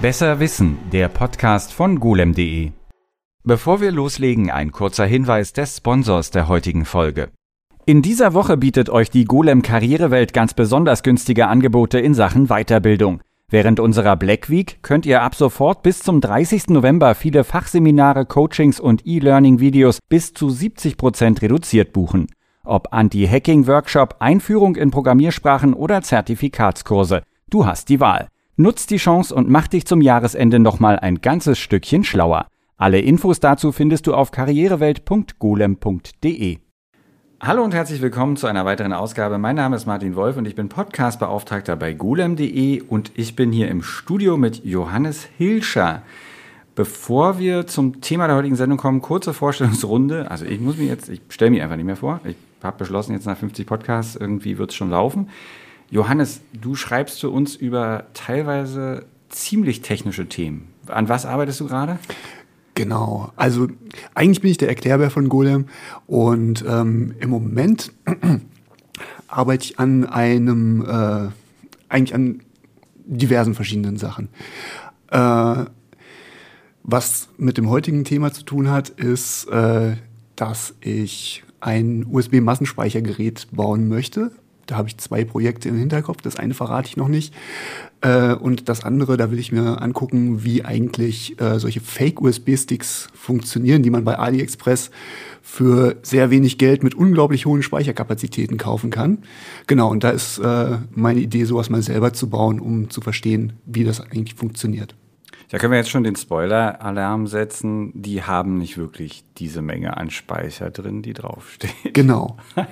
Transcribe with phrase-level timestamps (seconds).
[0.00, 2.70] Besser Wissen, der Podcast von golem.de.
[3.42, 7.30] Bevor wir loslegen, ein kurzer Hinweis des Sponsors der heutigen Folge.
[7.84, 13.22] In dieser Woche bietet euch die Golem Karrierewelt ganz besonders günstige Angebote in Sachen Weiterbildung.
[13.50, 16.68] Während unserer Black Week könnt ihr ab sofort bis zum 30.
[16.68, 22.28] November viele Fachseminare, Coachings und E-Learning-Videos bis zu 70 Prozent reduziert buchen.
[22.64, 27.24] Ob Anti-Hacking-Workshop, Einführung in Programmiersprachen oder Zertifikatskurse.
[27.50, 28.28] Du hast die Wahl.
[28.60, 32.48] Nutz die Chance und mach dich zum Jahresende nochmal ein ganzes Stückchen schlauer.
[32.76, 36.58] Alle Infos dazu findest du auf karrierewelt.golem.de.
[37.40, 39.38] Hallo und herzlich willkommen zu einer weiteren Ausgabe.
[39.38, 43.68] Mein Name ist Martin Wolf und ich bin Podcastbeauftragter bei golem.de und ich bin hier
[43.68, 46.02] im Studio mit Johannes Hilscher.
[46.74, 50.32] Bevor wir zum Thema der heutigen Sendung kommen, kurze Vorstellungsrunde.
[50.32, 52.18] Also ich muss mir jetzt, ich stelle mir einfach nicht mehr vor.
[52.24, 55.28] Ich habe beschlossen, jetzt nach 50 Podcasts irgendwie wird es schon laufen.
[55.90, 60.68] Johannes, du schreibst für uns über teilweise ziemlich technische Themen.
[60.86, 61.98] An was arbeitest du gerade?
[62.74, 63.68] Genau, also
[64.14, 65.66] eigentlich bin ich der Erklärbär von Golem
[66.06, 67.92] und ähm, im Moment
[69.28, 71.28] arbeite ich an einem, äh,
[71.88, 72.40] eigentlich an
[73.06, 74.28] diversen verschiedenen Sachen.
[75.10, 75.64] Äh,
[76.82, 79.96] was mit dem heutigen Thema zu tun hat, ist, äh,
[80.36, 84.30] dass ich ein USB-Massenspeichergerät bauen möchte
[84.68, 86.20] da habe ich zwei Projekte im Hinterkopf.
[86.22, 87.34] Das eine verrate ich noch nicht.
[88.02, 93.82] Äh, und das andere, da will ich mir angucken, wie eigentlich äh, solche Fake-USB-Sticks funktionieren,
[93.82, 94.90] die man bei AliExpress
[95.42, 99.18] für sehr wenig Geld mit unglaublich hohen Speicherkapazitäten kaufen kann.
[99.66, 103.54] Genau, und da ist äh, meine Idee, sowas mal selber zu bauen, um zu verstehen,
[103.64, 104.94] wie das eigentlich funktioniert.
[105.50, 107.90] Da können wir jetzt schon den Spoiler-Alarm setzen.
[107.94, 111.94] Die haben nicht wirklich diese Menge an Speicher drin, die draufsteht.
[111.94, 112.36] Genau.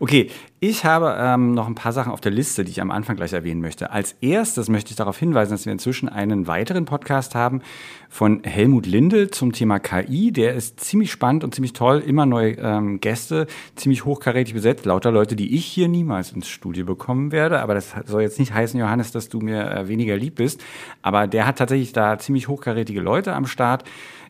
[0.00, 3.16] okay, ich habe ähm, noch ein paar Sachen auf der Liste, die ich am Anfang
[3.16, 3.90] gleich erwähnen möchte.
[3.90, 7.60] Als erstes möchte ich darauf hinweisen, dass wir inzwischen einen weiteren Podcast haben
[8.08, 10.32] von Helmut Linde zum Thema KI.
[10.32, 12.02] Der ist ziemlich spannend und ziemlich toll.
[12.04, 14.86] Immer neue ähm, Gäste, ziemlich hochkarätig besetzt.
[14.86, 17.60] Lauter Leute, die ich hier niemals ins Studio bekommen werde.
[17.60, 20.64] Aber das soll jetzt nicht heißen, Johannes, dass du mir äh, weniger lieb bist.
[21.02, 23.84] Aber der hat tatsächlich da ziemlich hochkarätige Leute am Start.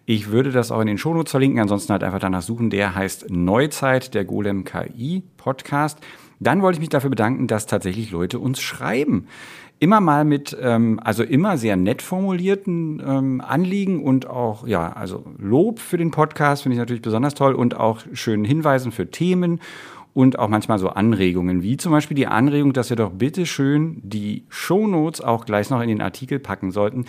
[0.08, 2.70] Ich würde das auch in den Shownotes verlinken, ansonsten halt einfach danach suchen.
[2.70, 5.98] Der heißt Neuzeit, der Golem KI Podcast.
[6.38, 9.26] Dann wollte ich mich dafür bedanken, dass tatsächlich Leute uns schreiben.
[9.80, 15.24] Immer mal mit, ähm, also immer sehr nett formulierten ähm, Anliegen und auch, ja, also
[15.38, 19.60] Lob für den Podcast finde ich natürlich besonders toll und auch schönen Hinweisen für Themen
[20.14, 24.00] und auch manchmal so Anregungen, wie zum Beispiel die Anregung, dass wir doch bitte schön
[24.04, 27.06] die Shownotes auch gleich noch in den Artikel packen sollten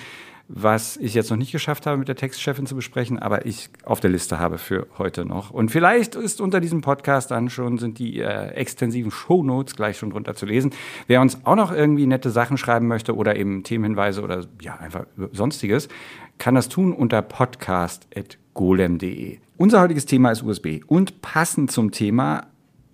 [0.50, 4.00] was ich jetzt noch nicht geschafft habe, mit der Textchefin zu besprechen, aber ich auf
[4.00, 5.52] der Liste habe für heute noch.
[5.52, 10.12] Und vielleicht ist unter diesem Podcast dann schon, sind die äh, extensiven Shownotes gleich schon
[10.12, 10.72] drunter zu lesen.
[11.08, 15.06] Wer uns auch noch irgendwie nette Sachen schreiben möchte oder eben Themenhinweise oder ja, einfach
[15.34, 15.90] sonstiges,
[16.38, 19.40] kann das tun unter podcast.golem.de.
[19.58, 22.48] Unser heutiges Thema ist USB und passend zum Thema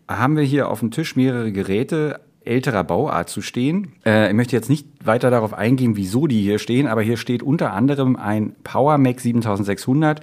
[0.07, 3.93] haben wir hier auf dem Tisch mehrere Geräte, älterer Bauart zu stehen.
[4.05, 7.43] Äh, ich möchte jetzt nicht weiter darauf eingehen, wieso die hier stehen, aber hier steht
[7.43, 10.21] unter anderem ein Power Mac 7600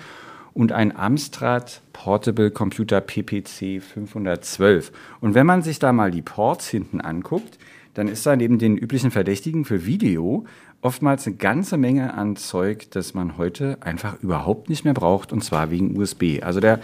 [0.53, 4.93] und ein Amstrad Portable Computer PPC 512.
[5.21, 7.59] Und wenn man sich da mal die Ports hinten anguckt,
[7.95, 10.45] dann ist da neben den üblichen Verdächtigen für Video
[10.83, 15.45] oftmals eine ganze Menge an Zeug, das man heute einfach überhaupt nicht mehr braucht, und
[15.45, 16.43] zwar wegen USB.
[16.43, 16.81] Also der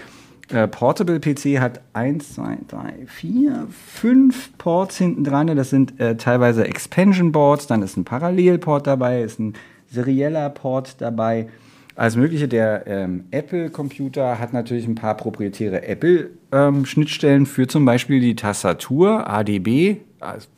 [0.51, 5.49] äh, Portable PC hat 1, 2, 3, 4, 5 Ports hinten dran.
[5.49, 9.55] Das sind äh, teilweise Expansion Boards, dann ist ein Parallelport dabei, ist ein
[9.91, 11.49] serieller Port dabei.
[11.97, 12.47] Alles Mögliche.
[12.47, 19.29] Der ähm, Apple-Computer hat natürlich ein paar proprietäre Apple-Schnittstellen ähm, für zum Beispiel die Tastatur,
[19.29, 19.97] ADB.
[20.21, 20.49] Also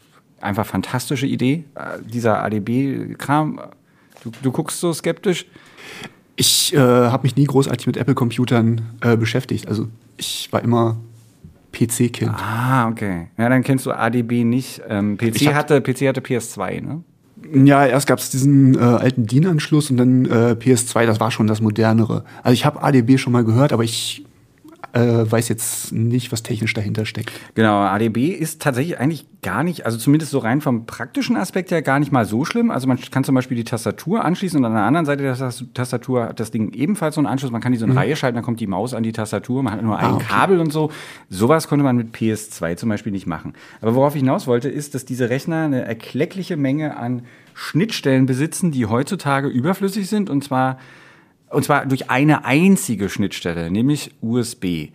[0.41, 1.65] einfach fantastische Idee.
[1.75, 3.61] Äh, dieser ADB-Kram.
[4.25, 5.47] Du, du guckst so skeptisch.
[6.41, 9.67] Ich äh, habe mich nie großartig mit Apple-Computern äh, beschäftigt.
[9.67, 10.97] Also ich war immer
[11.73, 12.31] PC-Kind.
[12.33, 13.27] Ah, okay.
[13.37, 14.81] Ja, dann kennst du ADB nicht.
[14.89, 17.03] Ähm, PC, hatte, PC hatte PS2, ne?
[17.53, 21.49] Ja, erst gab es diesen äh, alten DIN-Anschluss und dann äh, PS2, das war schon
[21.49, 22.25] das modernere.
[22.45, 24.25] Also ich habe ADB schon mal gehört, aber ich
[24.93, 27.31] äh, weiß jetzt nicht, was technisch dahinter steckt.
[27.55, 31.83] Genau, ADB ist tatsächlich eigentlich gar nicht, also zumindest so rein vom praktischen Aspekt her
[31.83, 32.71] gar nicht mal so schlimm.
[32.71, 35.37] Also man kann zum Beispiel die Tastatur anschließen und an der anderen Seite der
[35.75, 37.51] Tastatur hat das Ding ebenfalls so einen Anschluss.
[37.51, 37.99] Man kann die so in mhm.
[37.99, 40.25] Reihe schalten, dann kommt die Maus an die Tastatur, man hat nur ein ah, okay.
[40.29, 40.91] Kabel und so.
[41.29, 43.55] Sowas konnte man mit PS2 zum Beispiel nicht machen.
[43.81, 47.23] Aber worauf ich hinaus wollte, ist, dass diese Rechner eine erkleckliche Menge an
[47.55, 50.79] Schnittstellen besitzen, die heutzutage überflüssig sind und zwar
[51.51, 54.91] und zwar durch eine einzige Schnittstelle, nämlich USB.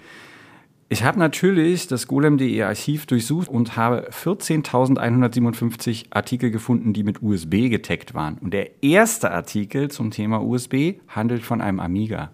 [0.89, 7.69] Ich habe natürlich das golem.de Archiv durchsucht und habe 14.157 Artikel gefunden, die mit USB
[7.69, 8.37] getaggt waren.
[8.37, 12.31] Und der erste Artikel zum Thema USB handelt von einem Amiga.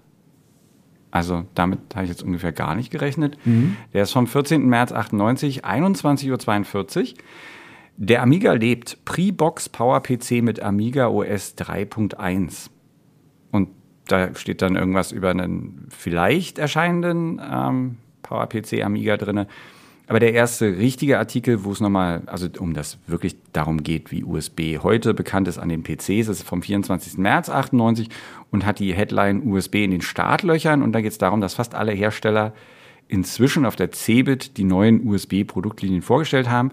[1.11, 3.37] Also damit habe ich jetzt ungefähr gar nicht gerechnet.
[3.45, 3.77] Mhm.
[3.93, 4.67] Der ist vom 14.
[4.67, 7.17] März 98, 21.42 Uhr.
[7.95, 9.03] Der Amiga lebt.
[9.05, 12.69] Pre-Box Power PC mit Amiga OS 3.1.
[13.51, 13.69] Und
[14.11, 19.45] da steht dann irgendwas über einen vielleicht erscheinenden ähm, PowerPC Amiga drin.
[20.07, 24.23] Aber der erste richtige Artikel, wo es nochmal, also um das wirklich darum geht, wie
[24.23, 27.19] USB heute bekannt ist an den PCs, ist vom 24.
[27.19, 28.09] März 98
[28.49, 30.81] und hat die Headline USB in den Startlöchern.
[30.81, 32.53] Und da geht es darum, dass fast alle Hersteller
[33.07, 36.71] inzwischen auf der CeBIT die neuen USB-Produktlinien vorgestellt haben,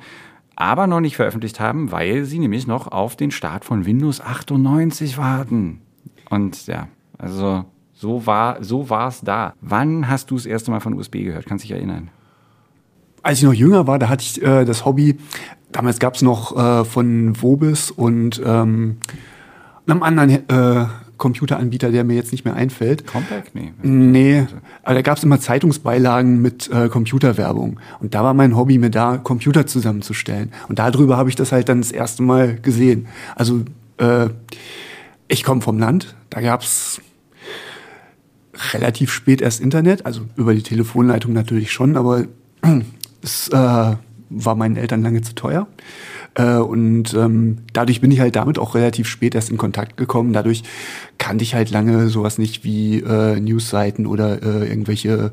[0.54, 5.18] aber noch nicht veröffentlicht haben, weil sie nämlich noch auf den Start von Windows 98
[5.18, 5.82] warten.
[6.30, 9.54] Und ja, also so war so war's da.
[9.60, 11.46] Wann hast du das erste Mal von USB gehört?
[11.46, 12.10] Kannst dich erinnern?
[13.22, 15.18] Als ich noch jünger war, da hatte ich äh, das Hobby.
[15.72, 18.98] Damals gab es noch äh, von Vobis und ähm,
[19.86, 20.86] einem anderen äh,
[21.16, 23.06] Computeranbieter, der mir jetzt nicht mehr einfällt.
[23.06, 23.54] Compact?
[23.54, 23.72] Nee.
[23.82, 24.46] Nee,
[24.82, 27.80] aber da gab es immer Zeitungsbeilagen mit äh, Computerwerbung.
[28.00, 30.52] Und da war mein Hobby, mir da Computer zusammenzustellen.
[30.68, 33.06] Und darüber habe ich das halt dann das erste Mal gesehen.
[33.34, 33.62] Also
[33.98, 34.28] äh,
[35.28, 37.00] ich komme vom Land, da gab es
[38.74, 42.26] relativ spät erst Internet, also über die Telefonleitung natürlich schon, aber
[43.22, 45.66] es äh, war meinen Eltern lange zu teuer.
[46.34, 50.34] Äh, und ähm, dadurch bin ich halt damit auch relativ spät erst in Kontakt gekommen.
[50.34, 50.62] Dadurch
[51.16, 55.32] kannte ich halt lange sowas nicht wie äh, Newsseiten oder äh, irgendwelche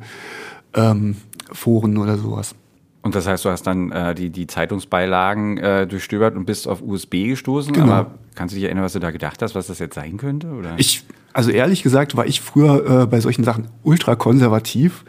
[0.73, 1.17] ähm,
[1.51, 2.55] Foren oder sowas.
[3.03, 6.81] Und das heißt, du hast dann äh, die, die Zeitungsbeilagen äh, durchstöbert und bist auf
[6.81, 7.73] USB gestoßen.
[7.73, 7.91] Genau.
[7.91, 10.47] Aber kannst du dich erinnern, was du da gedacht hast, was das jetzt sein könnte?
[10.47, 10.75] Oder?
[10.77, 11.03] Ich,
[11.33, 15.03] also ehrlich gesagt, war ich früher äh, bei solchen Sachen ultra konservativ.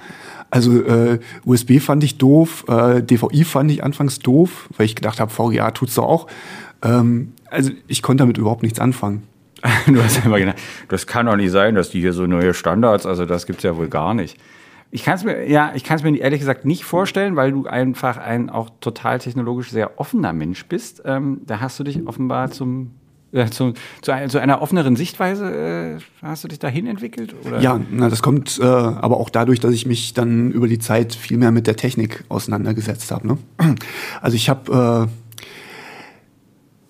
[0.50, 5.20] Also äh, USB fand ich doof, äh, DVI fand ich anfangs doof, weil ich gedacht
[5.20, 6.26] habe, VGA tut's doch auch.
[6.82, 9.22] Ähm, also ich konnte damit überhaupt nichts anfangen.
[9.86, 10.58] du hast immer gedacht,
[10.88, 13.76] das kann doch nicht sein, dass die hier so neue Standards, also das gibt's ja
[13.76, 14.36] wohl gar nicht.
[14.94, 17.66] Ich kann es mir, ja, ich kann es mir ehrlich gesagt nicht vorstellen, weil du
[17.66, 21.02] einfach ein auch total technologisch sehr offener Mensch bist.
[21.04, 22.92] Ähm, da hast du dich offenbar zum
[23.32, 27.34] äh, zu, zu, einer, zu, einer offeneren Sichtweise äh, hast du dich dahin entwickelt?
[27.44, 27.60] Oder?
[27.60, 31.12] Ja, na, das kommt äh, aber auch dadurch, dass ich mich dann über die Zeit
[31.12, 33.26] viel mehr mit der Technik auseinandergesetzt habe.
[33.26, 33.38] Ne?
[34.20, 35.42] Also ich habe äh,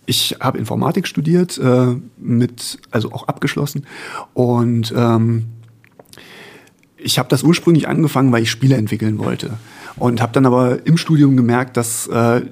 [0.04, 3.86] ich habe Informatik studiert, äh, mit also auch abgeschlossen
[4.34, 5.46] und ähm,
[7.04, 9.58] ich habe das ursprünglich angefangen, weil ich Spiele entwickeln wollte.
[9.96, 12.42] Und habe dann aber im Studium gemerkt, dass äh,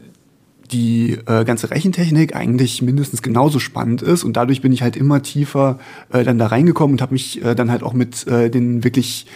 [0.70, 4.24] die äh, ganze Rechentechnik eigentlich mindestens genauso spannend ist.
[4.24, 5.78] Und dadurch bin ich halt immer tiefer
[6.12, 9.26] äh, dann da reingekommen und habe mich äh, dann halt auch mit äh, den wirklich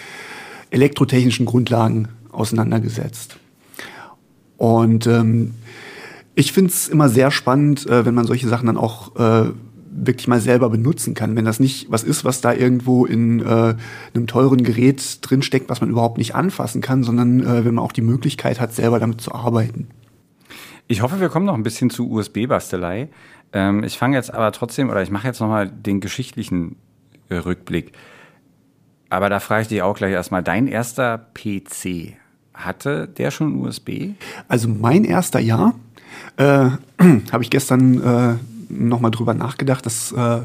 [0.70, 3.38] elektrotechnischen Grundlagen auseinandergesetzt.
[4.56, 5.54] Und ähm,
[6.34, 9.50] ich finde es immer sehr spannend, äh, wenn man solche Sachen dann auch äh,
[9.96, 11.36] wirklich mal selber benutzen kann.
[11.36, 13.74] Wenn das nicht was ist, was da irgendwo in äh,
[14.14, 17.92] einem teuren Gerät drinsteckt, was man überhaupt nicht anfassen kann, sondern äh, wenn man auch
[17.92, 19.88] die Möglichkeit hat, selber damit zu arbeiten.
[20.88, 23.08] Ich hoffe, wir kommen noch ein bisschen zu USB-Bastelei.
[23.52, 26.76] Ähm, ich fange jetzt aber trotzdem, oder ich mache jetzt nochmal den geschichtlichen
[27.28, 27.92] äh, Rückblick.
[29.08, 32.14] Aber da frage ich dich auch gleich erstmal, dein erster PC,
[32.54, 34.14] hatte der schon USB?
[34.48, 35.74] Also mein erster ja.
[36.36, 36.70] Äh,
[37.32, 38.34] Habe ich gestern äh,
[38.68, 39.86] nochmal drüber nachgedacht.
[39.86, 40.42] Das, äh,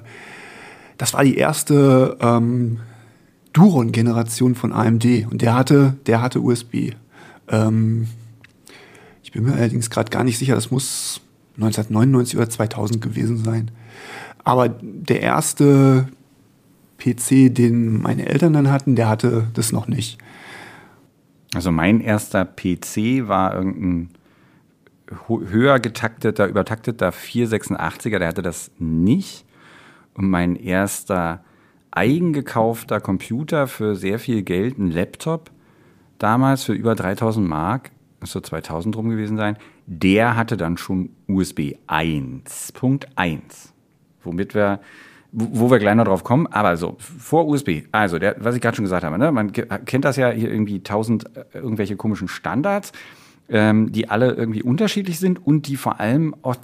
[0.97, 2.79] das war die erste ähm,
[3.53, 6.91] Duron-Generation von AMD und der hatte, der hatte USB.
[7.49, 8.07] Ähm,
[9.23, 11.21] ich bin mir allerdings gerade gar nicht sicher, das muss
[11.55, 13.71] 1999 oder 2000 gewesen sein.
[14.43, 16.07] Aber der erste
[16.97, 20.17] PC, den meine Eltern dann hatten, der hatte das noch nicht.
[21.53, 24.09] Also mein erster PC war irgendein
[25.27, 29.45] höher getakteter, übertakteter 486er, der hatte das nicht.
[30.13, 31.43] Und mein erster
[31.91, 35.51] eigengekaufter Computer für sehr viel Geld, ein Laptop,
[36.17, 41.09] damals für über 3000 Mark, muss so 2000 rum gewesen sein, der hatte dann schon
[41.27, 43.39] USB 1.1.
[44.23, 44.79] Womit wir,
[45.31, 48.75] wo wir gleich noch drauf kommen, aber so, vor USB, also der, was ich gerade
[48.75, 49.31] schon gesagt habe, ne?
[49.31, 52.91] man kennt das ja hier irgendwie 1000 äh, irgendwelche komischen Standards
[53.49, 56.55] ähm, die alle irgendwie unterschiedlich sind und die vor allem auch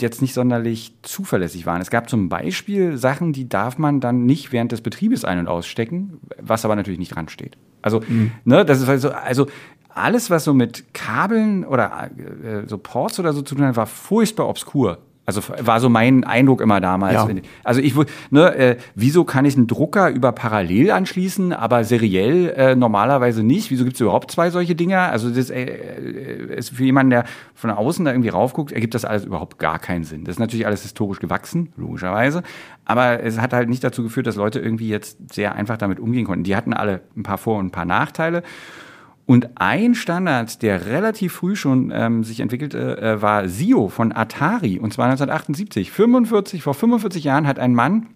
[0.00, 1.80] jetzt nicht sonderlich zuverlässig waren.
[1.80, 5.48] Es gab zum Beispiel Sachen, die darf man dann nicht während des Betriebes ein- und
[5.48, 7.56] ausstecken, was aber natürlich nicht dran steht.
[7.82, 8.32] Also, mhm.
[8.44, 9.46] ne, das ist also, also
[9.88, 13.86] alles, was so mit Kabeln oder äh, so Ports oder so zu tun hat, war
[13.86, 14.98] furchtbar obskur.
[15.36, 17.14] Also war so mein Eindruck immer damals.
[17.14, 17.28] Ja.
[17.64, 17.94] Also ich
[18.30, 23.70] ne, äh, wieso kann ich einen Drucker über parallel anschließen, aber seriell äh, normalerweise nicht?
[23.70, 25.10] Wieso gibt es überhaupt zwei solche Dinger?
[25.10, 29.04] Also das äh, äh, ist für jemanden, der von außen da irgendwie raufguckt, ergibt das
[29.04, 30.24] alles überhaupt gar keinen Sinn.
[30.24, 32.42] Das ist natürlich alles historisch gewachsen, logischerweise.
[32.84, 36.26] Aber es hat halt nicht dazu geführt, dass Leute irgendwie jetzt sehr einfach damit umgehen
[36.26, 36.44] konnten.
[36.44, 38.42] Die hatten alle ein paar Vor- und ein paar Nachteile.
[39.30, 44.80] Und ein Standard, der relativ früh schon ähm, sich entwickelte, äh, war SIO von Atari,
[44.80, 45.92] und zwar 1978.
[45.92, 48.08] 45, vor 45 Jahren hat ein Mann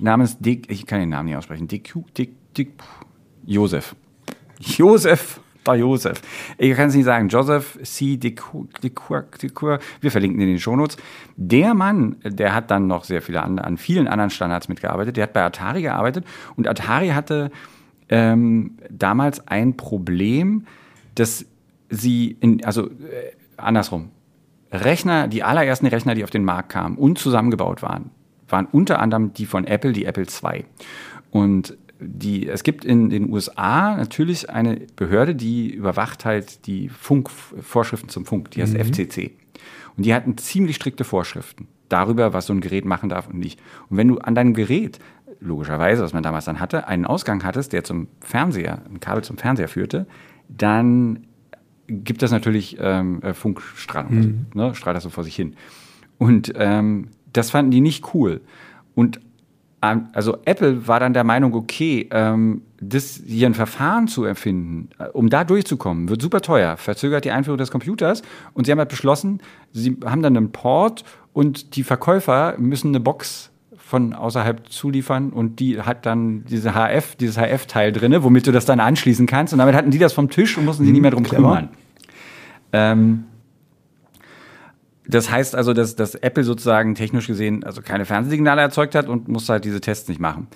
[0.00, 2.72] namens Dick, ich kann den Namen nicht aussprechen, Dick, Dick, Dick,
[3.44, 3.94] Josef.
[4.58, 6.22] Josef, da Josef.
[6.56, 8.16] Ich kann es nicht sagen, Joseph C.
[8.16, 9.80] Dicour, Dicour, Dicour.
[10.00, 10.96] wir verlinken in den Shownotes.
[11.36, 15.24] Der Mann, der hat dann noch sehr viele an, an vielen anderen Standards mitgearbeitet, der
[15.24, 16.24] hat bei Atari gearbeitet
[16.56, 17.50] und Atari hatte
[18.12, 20.66] ähm, damals ein Problem,
[21.14, 21.46] dass
[21.88, 24.10] sie, in, also äh, andersrum,
[24.70, 28.10] Rechner, die allerersten Rechner, die auf den Markt kamen und zusammengebaut waren,
[28.48, 30.66] waren unter anderem die von Apple, die Apple II.
[31.30, 38.10] Und die, es gibt in den USA natürlich eine Behörde, die überwacht halt die Funkvorschriften
[38.10, 38.84] zum Funk, die heißt mhm.
[38.84, 39.30] FCC.
[39.96, 43.58] Und die hatten ziemlich strikte Vorschriften darüber, was so ein Gerät machen darf und nicht.
[43.88, 44.98] Und wenn du an deinem Gerät
[45.42, 49.38] logischerweise, was man damals dann hatte, einen Ausgang hattest, der zum Fernseher, ein Kabel zum
[49.38, 50.06] Fernseher führte,
[50.48, 51.26] dann
[51.88, 54.46] gibt das natürlich ähm, äh, Funkstrahlung, mhm.
[54.54, 55.54] also, ne, strahlt das so vor sich hin.
[56.18, 58.40] Und ähm, das fanden die nicht cool.
[58.94, 59.20] Und
[59.82, 64.90] ähm, also Apple war dann der Meinung, okay, ähm, das hier ein Verfahren zu erfinden,
[64.98, 68.22] äh, um da durchzukommen, wird super teuer, verzögert die Einführung des Computers.
[68.54, 69.40] Und sie haben halt beschlossen,
[69.72, 73.51] sie haben dann einen Port und die Verkäufer müssen eine Box
[73.92, 78.64] von außerhalb zuliefern und die hat dann diese HF, dieses HF-Teil drin, womit du das
[78.64, 79.52] dann anschließen kannst.
[79.52, 81.42] Und damit hatten die das vom Tisch und mussten sich nicht mehr drum Clever.
[81.42, 81.68] kümmern.
[82.72, 83.24] Ähm,
[85.06, 89.28] das heißt also, dass, dass Apple sozusagen technisch gesehen also keine Fernsehsignale erzeugt hat und
[89.28, 90.46] musste halt diese Tests nicht machen.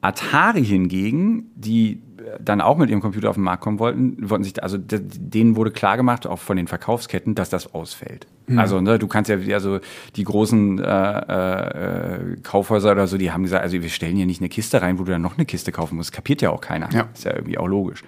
[0.00, 2.00] Atari hingegen, die
[2.38, 5.70] dann auch mit ihrem Computer auf den Markt kommen wollten, wollten sich, also denen wurde
[5.70, 8.26] klar gemacht, auch von den Verkaufsketten, dass das ausfällt.
[8.46, 8.58] Mhm.
[8.58, 9.80] Also ne, du kannst ja, also
[10.16, 14.40] die großen äh, äh, Kaufhäuser oder so, die haben gesagt, also wir stellen hier nicht
[14.40, 16.12] eine Kiste rein, wo du dann noch eine Kiste kaufen musst.
[16.12, 16.88] Kapiert ja auch keiner.
[16.92, 17.08] Ja.
[17.14, 18.02] Ist ja irgendwie auch logisch.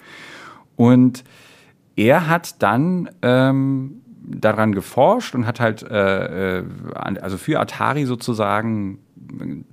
[0.77, 1.25] Und
[1.97, 6.65] er hat dann ähm, daran geforscht und hat halt, äh, äh
[6.95, 8.99] also für Atari sozusagen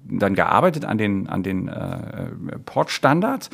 [0.06, 2.28] dann gearbeitet an den, an den äh,
[2.66, 3.50] Portstandards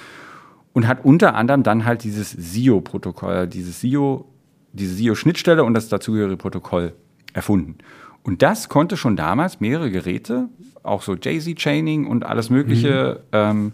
[0.75, 4.25] und hat unter anderem dann halt dieses SIO-Protokoll, dieses SIO,
[4.73, 6.93] diese SIO-Schnittstelle und das dazugehörige Protokoll
[7.33, 7.77] erfunden.
[8.23, 10.49] Und das konnte schon damals mehrere Geräte,
[10.83, 13.37] auch so Jay-Z-Chaining und alles Mögliche, mhm.
[13.37, 13.71] ähm,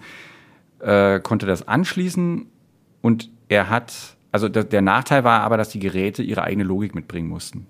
[0.79, 2.46] äh, konnte das anschließen.
[3.01, 6.93] Und er hat, also der, der Nachteil war aber, dass die Geräte ihre eigene Logik
[6.93, 7.65] mitbringen mussten.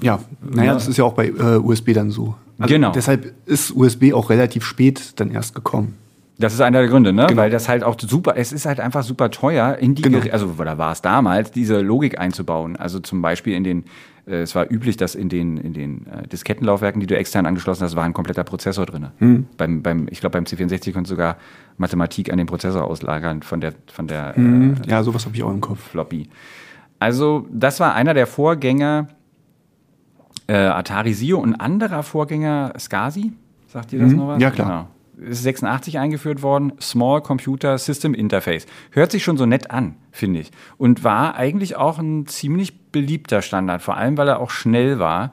[0.00, 0.74] Ja, naja, ja.
[0.74, 2.36] das ist ja auch bei äh, USB dann so.
[2.56, 2.92] Also genau.
[2.92, 5.96] Deshalb ist USB auch relativ spät dann erst gekommen.
[6.40, 7.26] Das ist einer der Gründe, ne?
[7.26, 7.42] Genau.
[7.42, 10.20] Weil das halt auch super, es ist halt einfach super teuer, in die, genau.
[10.32, 12.76] also oder war es damals, diese Logik einzubauen.
[12.76, 13.84] Also zum Beispiel in den,
[14.26, 17.84] äh, es war üblich, dass in den, in den äh, Diskettenlaufwerken, die du extern angeschlossen
[17.84, 19.08] hast, war ein kompletter Prozessor drin.
[19.18, 19.48] Hm.
[19.58, 21.36] Beim, beim, ich glaube, beim C64 konntest du sogar
[21.76, 24.76] Mathematik an den Prozessor auslagern von der, von der hm.
[24.82, 25.90] äh, Ja, sowas habe ich auch im Kopf.
[25.90, 26.30] Floppy.
[27.00, 29.08] Also, das war einer der Vorgänger
[30.46, 33.34] äh, Atari Sio und anderer Vorgänger SCSI.
[33.66, 34.16] Sagt ihr das hm.
[34.16, 34.40] noch was?
[34.40, 34.68] Ja, klar.
[34.68, 38.66] Genau 86 eingeführt worden, Small Computer System Interface.
[38.90, 40.50] Hört sich schon so nett an, finde ich.
[40.76, 45.32] Und war eigentlich auch ein ziemlich beliebter Standard, vor allem weil er auch schnell war.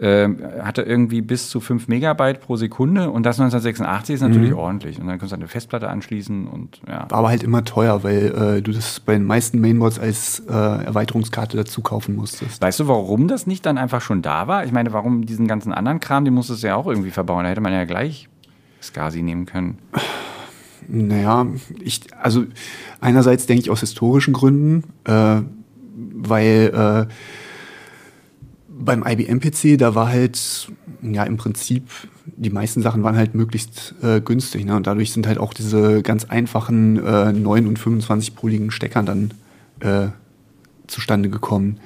[0.00, 4.58] Ähm, hatte irgendwie bis zu 5 Megabyte pro Sekunde und das 1986 ist natürlich mhm.
[4.58, 5.00] ordentlich.
[5.00, 7.06] Und dann kannst du eine Festplatte anschließen und ja.
[7.08, 10.52] War aber halt immer teuer, weil äh, du das bei den meisten Mainboards als äh,
[10.52, 12.62] Erweiterungskarte dazu kaufen musstest.
[12.62, 14.64] Weißt du, warum das nicht dann einfach schon da war?
[14.64, 17.42] Ich meine, warum diesen ganzen anderen Kram, den musstest du ja auch irgendwie verbauen.
[17.42, 18.28] Da hätte man ja gleich
[18.82, 19.78] Skasi nehmen können?
[20.88, 21.46] Naja,
[21.80, 22.46] ich, also
[23.00, 25.42] einerseits denke ich aus historischen Gründen, äh,
[26.14, 27.12] weil äh,
[28.68, 30.70] beim IBM-PC, da war halt,
[31.02, 31.90] ja, im Prinzip,
[32.24, 34.64] die meisten Sachen waren halt möglichst äh, günstig.
[34.64, 34.76] Ne?
[34.76, 39.34] Und dadurch sind halt auch diese ganz einfachen äh, 9 und 25-poligen Steckern dann
[39.80, 40.08] äh,
[40.86, 41.80] zustande gekommen.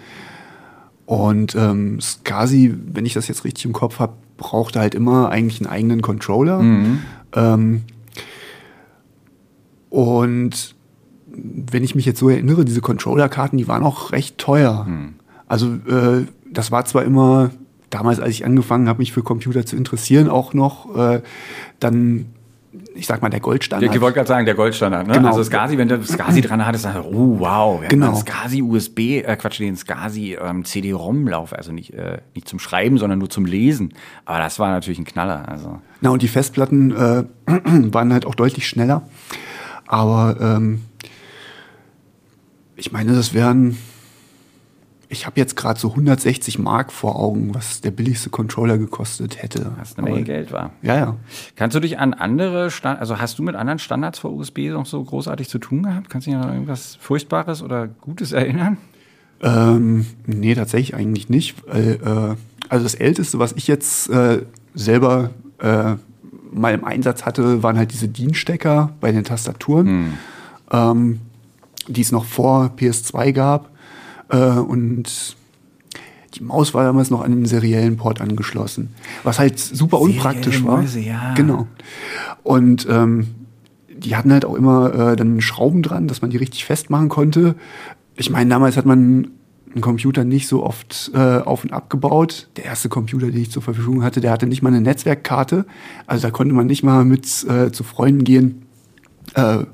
[1.13, 5.61] Und ähm, SCSI, wenn ich das jetzt richtig im Kopf habe, brauchte halt immer eigentlich
[5.61, 6.63] einen eigenen Controller.
[6.63, 7.01] Mhm.
[7.35, 7.83] Ähm,
[9.91, 10.75] und
[11.27, 14.87] wenn ich mich jetzt so erinnere, diese Controller-Karten, die waren auch recht teuer.
[14.89, 15.17] Mhm.
[15.47, 17.51] Also äh, das war zwar immer
[17.91, 21.21] damals, als ich angefangen habe, mich für Computer zu interessieren, auch noch, äh,
[21.79, 22.25] dann
[22.95, 23.95] ich sag mal, der Goldstandard.
[23.95, 25.07] Ich wollte gerade sagen, der Goldstandard.
[25.07, 25.15] Ne?
[25.15, 25.29] Genau.
[25.29, 28.07] Also SCSI, wenn du SCSI dran hattest, dann, oh wow, wir Genau.
[28.07, 32.59] haben einen SCSI USB, äh, Quatsch, den SCSI ähm, CD-ROM-Lauf, also nicht, äh, nicht zum
[32.59, 33.93] Schreiben, sondern nur zum Lesen.
[34.25, 35.49] Aber das war natürlich ein Knaller.
[35.49, 37.25] Also Na, und die Festplatten äh,
[37.93, 39.03] waren halt auch deutlich schneller.
[39.87, 40.83] Aber ähm,
[42.77, 43.77] ich meine, das wären.
[45.13, 49.73] Ich habe jetzt gerade so 160 Mark vor Augen, was der billigste Controller gekostet hätte.
[49.79, 50.71] was eine Menge Aber- Geld war.
[50.81, 51.17] Ja, ja.
[51.55, 54.87] Kannst du dich an andere, Stand also hast du mit anderen Standards vor USB noch
[54.87, 56.09] so großartig zu tun gehabt?
[56.09, 58.79] Kannst du dich an irgendwas Furchtbares oder Gutes erinnern?
[59.43, 61.57] Ähm, nee, tatsächlich eigentlich nicht.
[61.67, 62.37] Weil, äh,
[62.71, 64.43] also das Älteste, was ich jetzt äh,
[64.75, 65.29] selber
[65.59, 65.97] äh,
[66.53, 70.15] mal im Einsatz hatte, waren halt diese DIN-Stecker bei den Tastaturen,
[70.71, 71.21] ähm,
[71.87, 73.72] die es noch vor PS2 gab.
[74.33, 75.37] Äh, und
[76.35, 80.79] die Maus war damals noch an den seriellen Port angeschlossen, was halt super unpraktisch war.
[80.79, 81.35] Mäuse, ja.
[81.35, 81.69] Genau.
[82.43, 83.29] Und ähm,
[83.95, 87.55] die hatten halt auch immer äh, dann Schrauben dran, dass man die richtig festmachen konnte.
[88.17, 89.29] Ich meine, damals hat man
[89.73, 92.49] einen Computer nicht so oft äh, auf und abgebaut.
[92.57, 95.67] Der erste Computer, den ich zur Verfügung hatte, der hatte nicht mal eine Netzwerkkarte.
[96.07, 98.63] Also da konnte man nicht mal mit äh, zu Freunden gehen,
[99.35, 99.65] äh,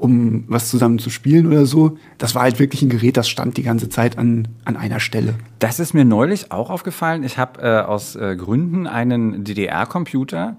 [0.00, 1.98] um was zusammen zu spielen oder so.
[2.16, 5.34] Das war halt wirklich ein Gerät, das stand die ganze Zeit an, an einer Stelle.
[5.58, 7.22] Das ist mir neulich auch aufgefallen.
[7.22, 10.56] Ich habe äh, aus äh, Gründen einen DDR-Computer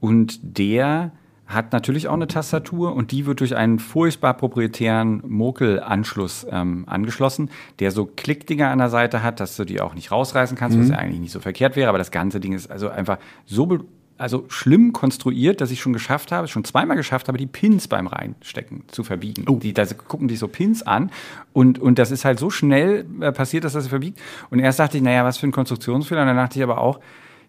[0.00, 1.12] und der
[1.46, 7.50] hat natürlich auch eine Tastatur und die wird durch einen furchtbar proprietären Mokel-Anschluss ähm, angeschlossen,
[7.80, 10.88] der so Klickdinger an der Seite hat, dass du die auch nicht rausreißen kannst, was
[10.88, 13.66] ja eigentlich nicht so verkehrt wäre, aber das ganze Ding ist also einfach so
[14.16, 18.06] also schlimm konstruiert, dass ich schon geschafft habe, schon zweimal geschafft habe, die Pins beim
[18.06, 19.44] Reinstecken zu verbiegen.
[19.48, 19.56] Oh.
[19.56, 21.10] Die, da gucken die so Pins an
[21.52, 24.20] und, und das ist halt so schnell äh, passiert, dass das verbiegt.
[24.50, 26.22] Und erst dachte ich, naja, was für ein Konstruktionsfehler.
[26.22, 27.00] Und dann dachte ich aber auch,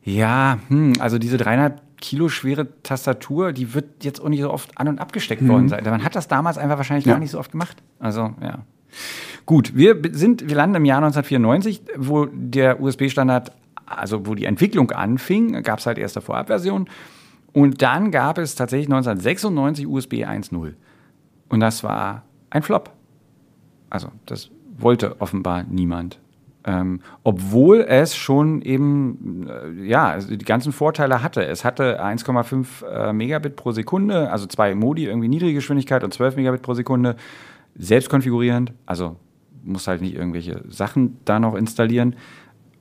[0.04, 4.78] ja, hm, also diese 300 Kilo schwere Tastatur, die wird jetzt auch nicht so oft
[4.78, 5.84] an- und abgesteckt worden sein.
[5.84, 7.14] Man hat das damals einfach wahrscheinlich Ja.
[7.14, 7.82] gar nicht so oft gemacht.
[8.00, 8.60] Also, ja.
[9.46, 13.52] Gut, wir sind, wir landen im Jahr 1994, wo der USB-Standard,
[13.86, 16.90] also wo die Entwicklung anfing, gab es halt erste Vorabversion.
[17.54, 20.74] Und dann gab es tatsächlich 1996 USB 1.0.
[21.50, 22.92] Und das war ein Flop.
[23.90, 26.20] Also, das wollte offenbar niemand.
[26.68, 31.46] Ähm, obwohl es schon eben, äh, ja, die ganzen Vorteile hatte.
[31.46, 36.38] Es hatte 1,5 äh, Megabit pro Sekunde, also zwei Modi, irgendwie niedrige Geschwindigkeit und 12
[36.38, 37.18] Megabit pro Sekunde,
[37.76, 38.74] selbst konfigurierend.
[38.88, 39.16] Also
[39.64, 42.16] musst halt nicht irgendwelche Sachen da noch installieren.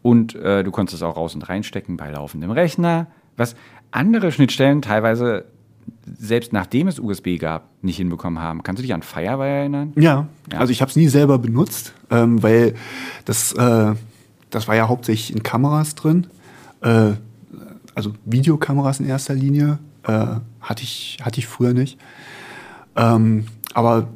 [0.04, 3.06] Und äh, du konntest es auch raus und reinstecken bei laufendem Rechner.
[3.38, 3.56] Was
[3.90, 5.46] andere Schnittstellen teilweise,
[6.18, 8.62] selbst nachdem es USB gab, nicht hinbekommen haben.
[8.62, 9.92] Kannst du dich an Firewire erinnern?
[9.96, 10.58] Ja, Ja.
[10.58, 12.74] also ich habe es nie selber benutzt, ähm, weil
[13.24, 13.94] das, äh,
[14.50, 16.26] das war ja hauptsächlich in Kameras drin.
[16.82, 17.12] Äh,
[17.94, 20.26] also Videokameras in erster Linie äh,
[20.60, 21.98] hatte, ich, hatte ich früher nicht.
[22.94, 24.08] Ähm, aber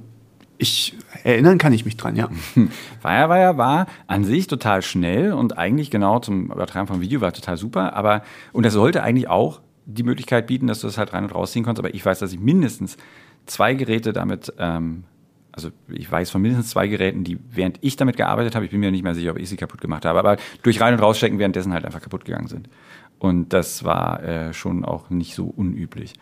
[0.59, 2.29] ich erinnern kann ich mich dran, ja.
[3.01, 7.57] Firewire war an sich total schnell und eigentlich genau zum Übertragen von Video war total
[7.57, 11.25] super, aber und das sollte eigentlich auch die Möglichkeit bieten, dass du das halt rein
[11.25, 12.97] und rausziehen konntest, aber ich weiß, dass ich mindestens
[13.47, 15.05] zwei Geräte damit, ähm,
[15.53, 18.81] also ich weiß von mindestens zwei Geräten, die während ich damit gearbeitet habe, ich bin
[18.81, 21.39] mir nicht mehr sicher, ob ich sie kaputt gemacht habe, aber durch rein und rausstecken
[21.39, 22.69] währenddessen halt einfach kaputt gegangen sind.
[23.19, 26.15] Und das war äh, schon auch nicht so unüblich.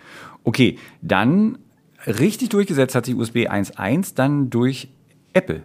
[0.44, 1.58] Okay, dann
[2.06, 4.88] richtig durchgesetzt hat sich USB 1.1 dann durch
[5.32, 5.62] Apple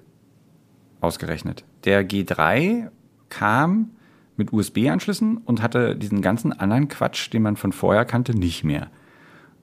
[0.99, 1.63] ausgerechnet.
[1.85, 2.89] Der G3
[3.29, 3.91] kam
[4.37, 8.87] mit USB-Anschlüssen und hatte diesen ganzen anderen Quatsch, den man von vorher kannte, nicht mehr.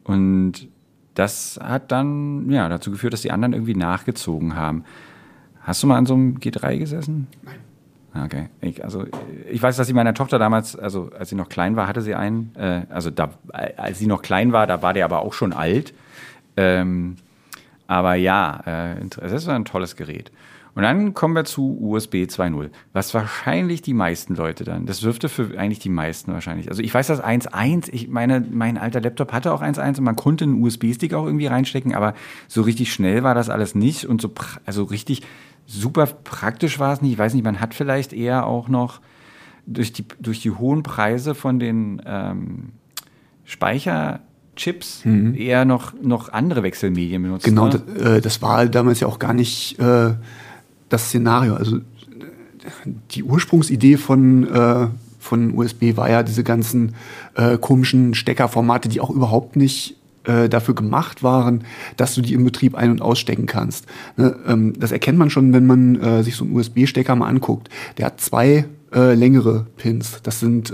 [0.04, 0.68] Und
[1.14, 4.84] das hat dann ja, dazu geführt, dass die anderen irgendwie nachgezogen haben.
[5.60, 7.26] Hast du mal an so einem G3 gesessen?
[7.42, 7.56] Nein.
[8.24, 8.48] Okay.
[8.60, 9.04] Ich, also
[9.50, 12.14] ich weiß, dass sie meiner Tochter damals, also als sie noch klein war, hatte sie
[12.14, 12.54] einen.
[12.56, 13.30] Äh, also da,
[13.76, 15.92] als sie noch klein war, da war der aber auch schon alt.
[16.58, 17.16] Ähm,
[17.86, 20.32] aber ja, äh, das ist ein tolles Gerät.
[20.74, 25.28] Und dann kommen wir zu USB 2.0, was wahrscheinlich die meisten Leute dann, das dürfte
[25.28, 26.68] für eigentlich die meisten wahrscheinlich.
[26.68, 30.14] Also ich weiß, dass 1.1, ich meine, mein alter Laptop hatte auch 1.1 und man
[30.14, 32.14] konnte einen USB-Stick auch irgendwie reinstecken, aber
[32.46, 34.30] so richtig schnell war das alles nicht und so,
[34.66, 35.22] also richtig
[35.66, 37.12] super praktisch war es nicht.
[37.12, 39.00] Ich weiß nicht, man hat vielleicht eher auch noch
[39.66, 42.72] durch die, durch die hohen Preise von den ähm,
[44.58, 45.04] Speicherchips
[45.36, 47.44] eher noch, noch andere Wechselmedien benutzt.
[47.44, 50.14] Genau, das, äh, das war damals ja auch gar nicht äh,
[50.88, 51.54] das Szenario.
[51.54, 51.78] Also
[53.10, 56.94] die Ursprungsidee von, äh, von USB war ja diese ganzen
[57.34, 61.64] äh, komischen Steckerformate, die auch überhaupt nicht äh, dafür gemacht waren,
[61.96, 63.86] dass du die im Betrieb ein- und ausstecken kannst.
[64.16, 67.68] Ne, ähm, das erkennt man schon, wenn man äh, sich so einen USB-Stecker mal anguckt.
[67.96, 70.20] Der hat zwei längere Pins.
[70.22, 70.72] Das sind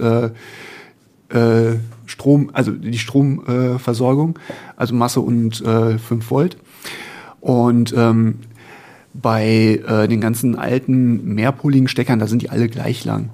[1.34, 4.38] äh, äh, Strom, also die Stromversorgung,
[4.76, 6.56] also Masse und äh, 5 Volt.
[7.40, 8.36] Und ähm,
[9.14, 13.30] bei äh, den ganzen alten mehrpoligen Steckern, da sind die alle gleich lang.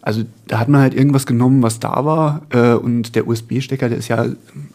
[0.00, 2.42] Also da hat man halt irgendwas genommen, was da war.
[2.50, 4.26] Äh, und der USB-Stecker, der ist ja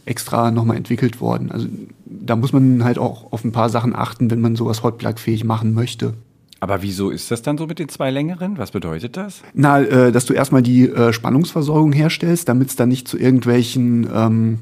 [0.06, 1.52] extra nochmal entwickelt worden.
[1.52, 1.68] Also
[2.06, 5.74] da muss man halt auch auf ein paar Sachen achten, wenn man sowas Hotplug-fähig machen
[5.74, 6.14] möchte.
[6.62, 8.60] Aber wieso ist das dann so mit den zwei längeren?
[8.60, 9.42] Was bedeutet das?
[9.56, 14.08] Na, äh, dass du erstmal die äh, Spannungsversorgung herstellst, damit es dann nicht zu irgendwelchen,
[14.14, 14.60] ähm,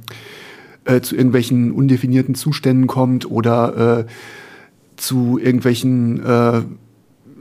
[0.85, 4.05] äh, zu irgendwelchen undefinierten Zuständen kommt oder äh,
[4.95, 6.59] zu irgendwelchen äh,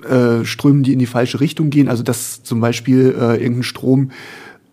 [0.08, 1.88] äh, Strömen, die in die falsche Richtung gehen.
[1.88, 4.10] Also dass zum Beispiel irgendein Strom,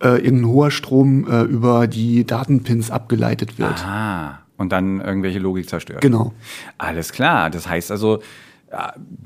[0.02, 3.84] irgendein hoher Strom über die Datenpins abgeleitet wird.
[3.86, 6.02] Ah, und dann irgendwelche Logik zerstört.
[6.02, 6.34] Genau.
[6.78, 7.50] Alles klar.
[7.50, 8.22] Das heißt also,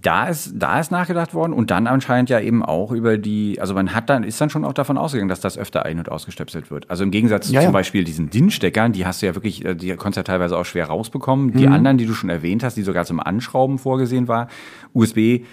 [0.01, 3.73] da ist, da ist nachgedacht worden und dann anscheinend ja eben auch über die, also
[3.73, 6.69] man hat dann, ist dann schon auch davon ausgegangen, dass das öfter ein- und ausgestöpselt
[6.71, 6.89] wird.
[6.89, 7.77] Also im Gegensatz Ja, zu zum ja.
[7.79, 10.65] Beispiel diesen DIN-Steckern, die hast du ja wirklich, äh, die konntest du ja teilweise auch
[10.65, 11.53] schwer rausbekommen.
[11.53, 11.73] Die Mhm.
[11.73, 14.47] anderen, die du schon erwähnt hast, die sogar zum Anschrauben vorgesehen war,
[14.93, 15.43] USB,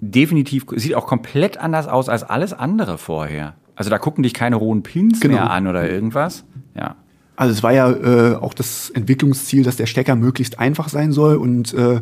[0.00, 3.54] definitiv, sieht auch komplett anders aus als alles andere vorher.
[3.76, 5.34] Also da gucken dich keine hohen Pins Genau.
[5.34, 6.44] mehr an oder irgendwas.
[6.76, 6.96] Ja.
[7.36, 11.36] Also es war ja äh, auch das Entwicklungsziel, dass der Stecker möglichst einfach sein soll
[11.36, 12.00] und äh,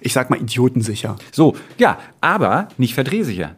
[0.00, 1.16] ich sag mal idiotensicher.
[1.30, 3.54] So, ja, aber nicht verdrehsicher.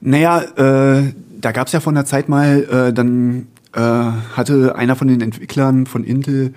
[0.00, 4.96] Naja, äh, da gab es ja von der Zeit mal, äh, dann äh, hatte einer
[4.96, 6.54] von den Entwicklern von Intel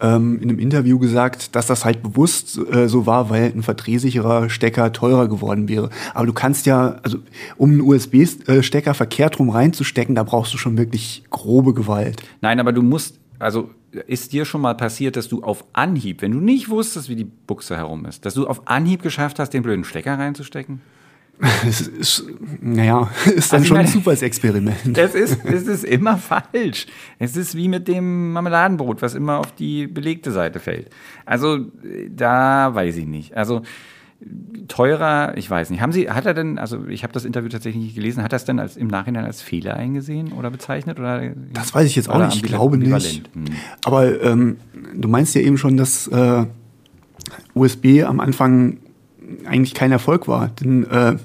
[0.00, 4.50] ähm, in einem Interview gesagt, dass das halt bewusst äh, so war, weil ein verdrehsicherer
[4.50, 5.90] Stecker teurer geworden wäre.
[6.14, 7.18] Aber du kannst ja, also
[7.56, 12.22] um einen USB-Stecker verkehrt rum reinzustecken, da brauchst du schon wirklich grobe Gewalt.
[12.40, 13.70] Nein, aber du musst, also
[14.06, 17.24] ist dir schon mal passiert, dass du auf Anhieb, wenn du nicht wusstest, wie die
[17.24, 20.80] Buchse herum ist, dass du auf Anhieb geschafft hast, den blöden Stecker reinzustecken?
[21.68, 22.24] Es ist,
[22.60, 24.76] naja, ist dann Also schon ein meine- Zufallsexperiment.
[24.98, 26.86] Das ist, es ist immer falsch.
[27.20, 30.90] Es ist wie mit dem Marmeladenbrot, was immer auf die belegte Seite fällt.
[31.24, 31.60] Also
[32.10, 33.36] da weiß ich nicht.
[33.36, 33.62] Also
[34.66, 35.80] teurer, ich weiß nicht.
[35.80, 38.36] Haben Sie, hat er denn, also ich habe das Interview tatsächlich nicht gelesen, hat er
[38.36, 40.98] es denn als, im Nachhinein als Fehler eingesehen oder bezeichnet?
[40.98, 43.28] Oder Das weiß ich jetzt auch nicht, ich glaube nicht.
[43.32, 43.44] Hm.
[43.84, 44.56] Aber ähm,
[44.94, 46.44] du meinst ja eben schon, dass äh,
[47.54, 48.78] USB am Anfang
[49.44, 50.48] eigentlich kein Erfolg war.
[50.48, 51.16] Denn äh,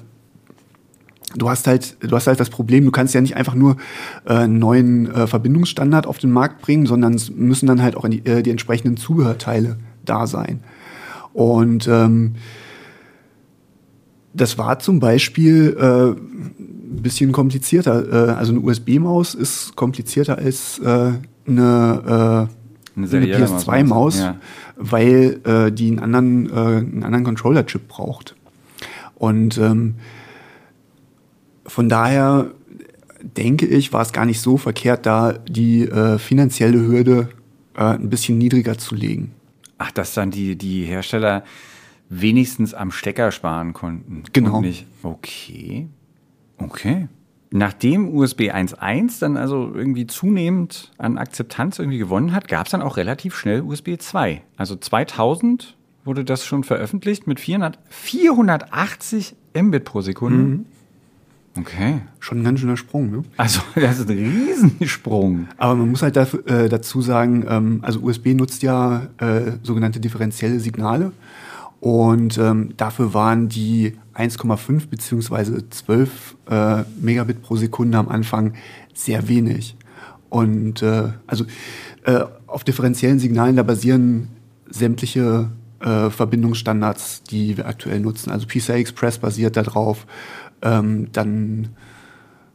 [1.34, 3.76] du hast halt, du hast halt das Problem, du kannst ja nicht einfach nur
[4.24, 8.08] äh, einen neuen äh, Verbindungsstandard auf den Markt bringen, sondern es müssen dann halt auch
[8.08, 10.60] die, äh, die entsprechenden Zubehörteile da sein.
[11.32, 12.36] Und ähm,
[14.34, 18.28] das war zum Beispiel äh, ein bisschen komplizierter.
[18.28, 22.48] Äh, also eine USB-Maus ist komplizierter als äh, eine, Eine
[22.96, 24.36] äh, eine Maus, PS2-Maus, ja.
[24.76, 28.34] weil äh, die einen anderen, äh, einen anderen Controller-Chip braucht.
[29.14, 29.94] Und ähm,
[31.66, 32.50] von daher
[33.22, 37.28] denke ich, war es gar nicht so verkehrt, da die äh, finanzielle Hürde
[37.76, 39.32] äh, ein bisschen niedriger zu legen.
[39.78, 41.44] Ach, dass dann die, die Hersteller
[42.20, 44.24] wenigstens am Stecker sparen konnten.
[44.32, 44.60] Genau.
[44.60, 45.88] Nicht, okay.
[46.58, 47.08] Okay.
[47.50, 52.82] Nachdem USB 1.1 dann also irgendwie zunehmend an Akzeptanz irgendwie gewonnen hat, gab es dann
[52.82, 54.42] auch relativ schnell USB 2.
[54.56, 60.38] Also 2000 wurde das schon veröffentlicht mit 400, 480 Mbit pro Sekunde.
[60.38, 60.66] Mhm.
[61.56, 62.00] Okay.
[62.18, 63.22] Schon ein ganz schöner Sprung, ne?
[63.36, 65.46] Also das ist ein Riesensprung.
[65.56, 70.00] Aber man muss halt dafür, äh, dazu sagen, ähm, also USB nutzt ja äh, sogenannte
[70.00, 71.12] differenzielle Signale.
[71.84, 78.54] Und ähm, dafür waren die 1,5 beziehungsweise 12 äh, Megabit pro Sekunde am Anfang
[78.94, 79.76] sehr wenig.
[80.30, 81.44] Und äh, also
[82.04, 84.28] äh, auf differenziellen Signalen, da basieren
[84.70, 88.30] sämtliche äh, Verbindungsstandards, die wir aktuell nutzen.
[88.30, 90.06] Also PCI Express basiert darauf.
[90.62, 91.76] Ähm, dann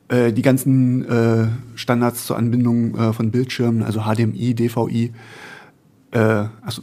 [0.07, 5.13] äh, die ganzen äh, Standards zur Anbindung von Bildschirmen, also HDMI, DVI.
[6.11, 6.81] Äh, also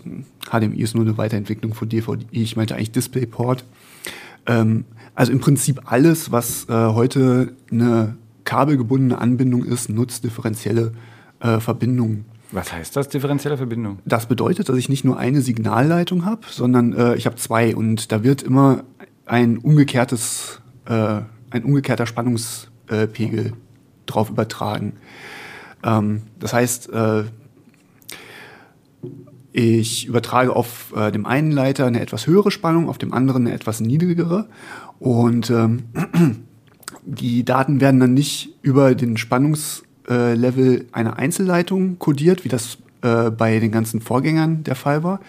[0.50, 2.26] HDMI ist nur eine Weiterentwicklung von DVI.
[2.30, 3.64] Ich meinte eigentlich DisplayPort.
[4.46, 4.84] Ähm,
[5.14, 10.92] also im Prinzip alles, was äh, heute eine kabelgebundene Anbindung ist, nutzt differenzielle
[11.40, 12.26] äh, Verbindungen.
[12.52, 13.98] Was heißt das, differenzielle Verbindung?
[14.04, 18.12] Das bedeutet, dass ich nicht nur eine Signalleitung habe, sondern äh, ich habe zwei und
[18.12, 18.84] da wird immer
[19.24, 23.52] ein umgekehrtes, äh, ein umgekehrter Spannungspegel
[24.06, 24.92] drauf übertragen.
[25.82, 27.24] Ähm, das heißt, äh,
[29.56, 33.54] ich übertrage auf äh, dem einen Leiter eine etwas höhere Spannung, auf dem anderen eine
[33.54, 34.48] etwas niedrigere
[34.98, 35.84] und ähm,
[37.06, 43.58] die Daten werden dann nicht über den Spannungslevel einer Einzelleitung kodiert, wie das äh, bei
[43.58, 45.20] den ganzen Vorgängern der Fall war,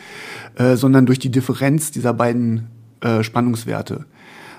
[0.55, 2.67] äh, sondern durch die Differenz dieser beiden
[2.99, 4.07] äh, Spannungswerte.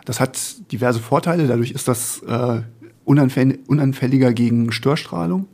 [0.06, 2.62] Das hat diverse Vorteile, dadurch ist das äh,
[3.04, 5.46] unanfäll unanfälliger gegen Störstrahlung.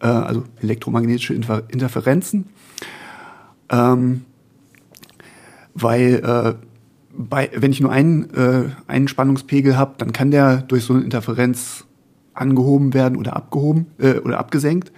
[0.00, 2.50] äh, also elektromagnetische Inter Interferenzen.
[3.70, 4.24] Ähm,
[5.74, 6.54] weil äh,
[7.16, 11.02] bei, wenn ich nur einen, äh, einen Spannungspegel habe, dann kann der durch so eine
[11.02, 11.84] Interferenz
[12.34, 14.92] angehoben werden oder abgehoben äh, oder abgesenkt.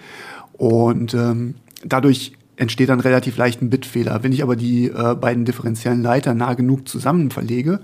[0.53, 1.55] Und ähm,
[1.85, 4.23] dadurch entsteht dann relativ leicht ein Bitfehler.
[4.23, 7.81] Wenn ich aber die äh, beiden differenziellen Leiter nah genug zusammen verlege,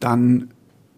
[0.00, 0.48] dann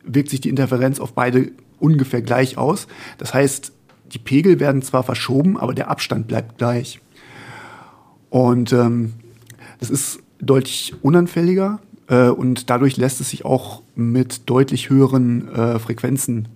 [0.03, 2.89] wirkt sich die Interferenz auf beide ungefähr gleich aus.
[3.19, 3.73] Das heißt,
[4.13, 7.01] die Pegel werden zwar verschoben, aber der Abstand bleibt gleich.
[8.31, 9.13] Und ähm,
[9.79, 15.79] das ist deutlich unanfälliger äh, und dadurch lässt es sich auch mit deutlich höheren äh,
[15.79, 16.49] Frequenzen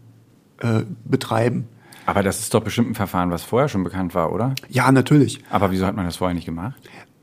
[0.59, 1.69] äh, betreiben.
[2.07, 4.55] Aber das ist doch bestimmt ein Verfahren, was vorher schon bekannt war, oder?
[4.69, 5.41] Ja, natürlich.
[5.51, 6.75] Aber wieso hat man das vorher nicht gemacht?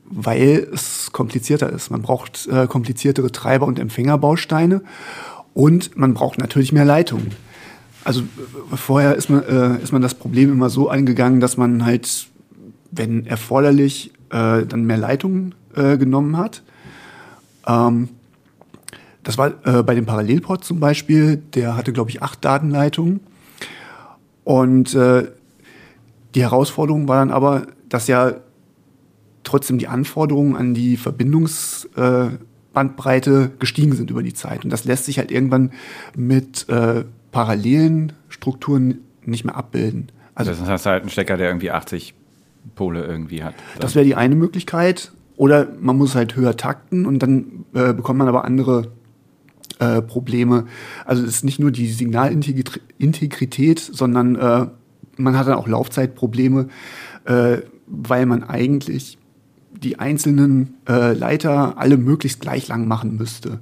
[0.04, 1.90] Weil es komplizierter ist.
[1.90, 4.82] Man braucht äh, kompliziertere Treiber- und Empfängerbausteine
[5.52, 7.32] und man braucht natürlich mehr Leitungen.
[8.04, 11.84] Also äh, vorher ist man, äh, ist man das Problem immer so angegangen, dass man
[11.84, 12.28] halt,
[12.90, 16.62] wenn erforderlich, dann mehr Leitungen äh, genommen hat.
[17.66, 18.10] Ähm,
[19.22, 23.20] das war äh, bei dem Parallelport zum Beispiel, der hatte, glaube ich, acht Datenleitungen.
[24.44, 25.28] Und äh,
[26.34, 28.34] die Herausforderung war dann aber, dass ja
[29.44, 34.64] trotzdem die Anforderungen an die Verbindungsbandbreite äh, gestiegen sind über die Zeit.
[34.64, 35.72] Und das lässt sich halt irgendwann
[36.16, 40.10] mit äh, parallelen Strukturen nicht mehr abbilden.
[40.34, 42.14] Also das heißt halt ein Stecker, der irgendwie 80
[42.74, 43.54] Pole irgendwie hat.
[43.78, 45.12] Das wäre die eine Möglichkeit.
[45.40, 48.92] Oder man muss halt höher takten und dann äh, bekommt man aber andere
[49.78, 50.66] äh, Probleme.
[51.06, 54.66] Also es ist nicht nur die Signalintegrität, sondern äh,
[55.16, 56.68] man hat dann auch Laufzeitprobleme,
[57.24, 59.16] äh, weil man eigentlich
[59.70, 63.60] die einzelnen äh, Leiter alle möglichst gleich lang machen müsste.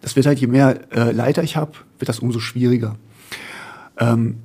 [0.00, 2.96] Das wird halt, je mehr äh, Leiter ich habe, wird das umso schwieriger.
[3.98, 4.38] Ähm,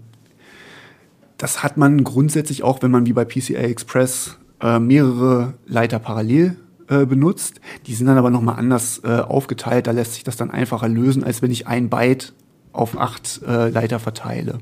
[1.38, 4.38] das hat man grundsätzlich auch, wenn man wie bei PCI Express
[4.80, 6.56] mehrere Leiter parallel
[6.88, 7.62] äh, benutzt.
[7.88, 9.88] Die sind dann aber nochmal anders äh, aufgeteilt.
[9.88, 12.34] Da lässt sich das dann einfacher lösen, als wenn ich ein Byte
[12.74, 14.60] auf acht äh, Leiter verteile.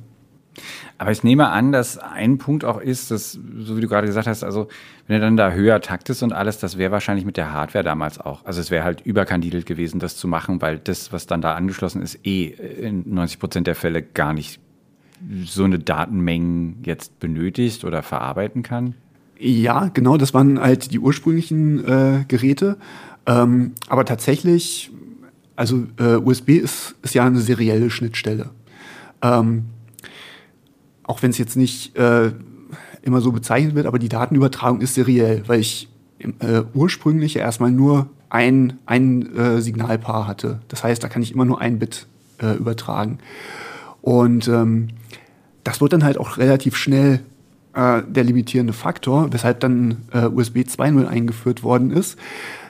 [0.97, 4.27] Aber ich nehme an, dass ein Punkt auch ist, dass, so wie du gerade gesagt
[4.27, 4.67] hast, also
[5.07, 8.19] wenn er dann da höher taktest und alles, das wäre wahrscheinlich mit der Hardware damals
[8.19, 8.45] auch.
[8.45, 12.01] Also es wäre halt überkandidelt gewesen, das zu machen, weil das, was dann da angeschlossen
[12.01, 14.59] ist, eh in 90 Prozent der Fälle gar nicht
[15.45, 18.95] so eine Datenmengen jetzt benötigt oder verarbeiten kann.
[19.45, 22.77] Ja, genau, das waren halt die ursprünglichen äh, Geräte.
[23.25, 24.89] Ähm, aber tatsächlich,
[25.57, 28.51] also äh, USB ist, ist ja eine serielle Schnittstelle.
[29.21, 29.65] Ähm,
[31.03, 32.31] auch wenn es jetzt nicht äh,
[33.01, 35.89] immer so bezeichnet wird, aber die Datenübertragung ist seriell, weil ich
[36.39, 40.61] äh, ursprünglich erstmal nur ein, ein äh, Signalpaar hatte.
[40.69, 42.07] Das heißt, da kann ich immer nur ein Bit
[42.41, 43.17] äh, übertragen.
[44.01, 44.87] Und ähm,
[45.65, 47.19] das wird dann halt auch relativ schnell
[47.73, 52.17] äh, der limitierende Faktor, weshalb dann äh, USB 2.0 eingeführt worden ist.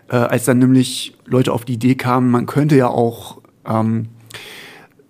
[0.09, 4.07] Äh, als dann nämlich Leute auf die Idee kamen, man könnte ja auch ähm,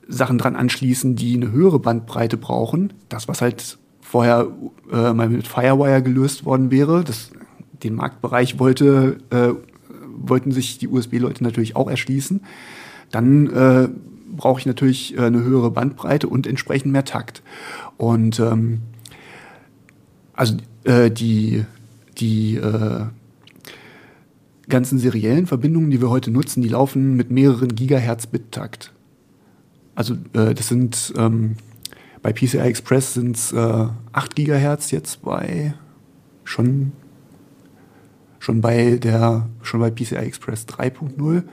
[0.08, 2.94] Sachen dran anschließen, die eine höhere Bandbreite brauchen.
[3.10, 4.48] Das, was halt vorher
[4.92, 7.32] äh, mal mit Firewire gelöst worden wäre, das,
[7.84, 9.54] den Marktbereich wollte, äh,
[10.16, 12.42] wollten sich die USB-Leute natürlich auch erschließen.
[13.12, 13.90] Dann äh,
[14.36, 17.42] brauche ich natürlich äh, eine höhere Bandbreite und entsprechend mehr Takt.
[17.98, 18.82] Und ähm,
[20.34, 21.66] also äh, die,
[22.18, 23.06] die äh,
[24.68, 28.92] ganzen seriellen Verbindungen, die wir heute nutzen, die laufen mit mehreren Gigahertz Bit-Takt.
[29.96, 31.58] Also äh, das sind ähm,
[32.22, 35.74] bei PCI Express sind es äh, 8 Gigahertz jetzt bei
[36.44, 36.94] schon
[38.40, 41.44] schon bei der schon bei PCI Express 3.0.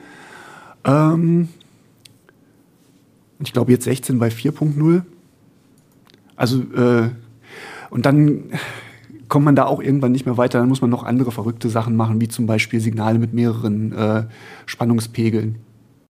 [0.85, 1.49] Ähm,
[3.41, 5.03] ich glaube jetzt 16 bei 4.0.
[6.37, 7.11] Also äh,
[7.91, 8.51] und dann
[9.29, 10.59] kommt man da auch irgendwann nicht mehr weiter.
[10.59, 14.25] Dann muss man noch andere verrückte Sachen machen, wie zum Beispiel Signale mit mehreren äh,
[14.67, 15.59] Spannungspegeln.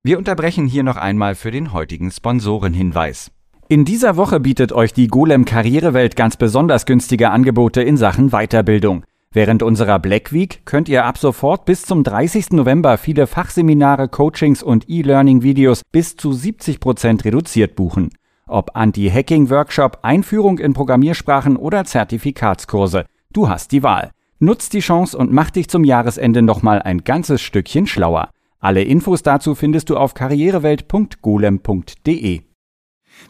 [0.02, 3.30] Wir unterbrechen hier noch einmal für den heutigen Sponsorenhinweis.
[3.68, 9.04] In dieser Woche bietet euch die Golem Karrierewelt ganz besonders günstige Angebote in Sachen Weiterbildung.
[9.32, 12.50] Während unserer Black Week könnt ihr ab sofort bis zum 30.
[12.50, 18.10] November viele Fachseminare, Coachings und E-Learning-Videos bis zu 70 Prozent reduziert buchen.
[18.50, 23.04] Ob Anti-Hacking-Workshop, Einführung in Programmiersprachen oder Zertifikatskurse.
[23.32, 24.10] Du hast die Wahl.
[24.40, 28.30] Nutz die Chance und mach dich zum Jahresende nochmal ein ganzes Stückchen schlauer.
[28.58, 32.40] Alle Infos dazu findest du auf karrierewelt.golem.de.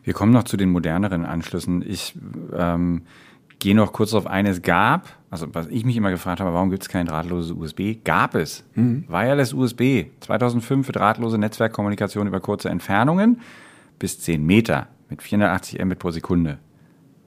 [0.03, 1.85] Wir kommen noch zu den moderneren Anschlüssen.
[1.87, 2.15] Ich
[2.57, 3.03] ähm,
[3.59, 6.83] gehe noch kurz auf eines gab, also was ich mich immer gefragt habe, warum gibt
[6.83, 7.99] es kein drahtloses USB?
[8.05, 8.65] Gab es.
[8.75, 9.05] Mhm.
[9.09, 13.41] Wireless USB 2005 für drahtlose Netzwerkkommunikation über kurze Entfernungen
[13.99, 16.59] bis 10 Meter mit 480 Mbit pro Sekunde.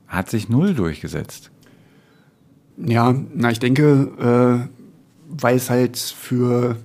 [0.07, 1.51] Hat sich null durchgesetzt.
[2.77, 4.67] Ja, na, ich denke, äh,
[5.29, 6.77] weil es halt für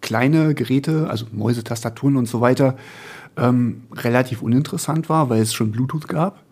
[0.00, 2.76] kleine Geräte, also Mäuse, Tastaturen und so weiter,
[3.36, 6.42] ähm, relativ uninteressant war, weil es schon Bluetooth gab.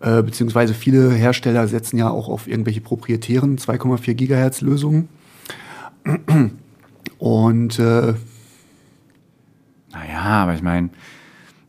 [0.00, 5.08] Äh, beziehungsweise viele Hersteller setzen ja auch auf irgendwelche proprietären 2,4 Gigahertz Lösungen.
[7.18, 8.14] Und äh,
[9.92, 10.90] naja, aber ich meine,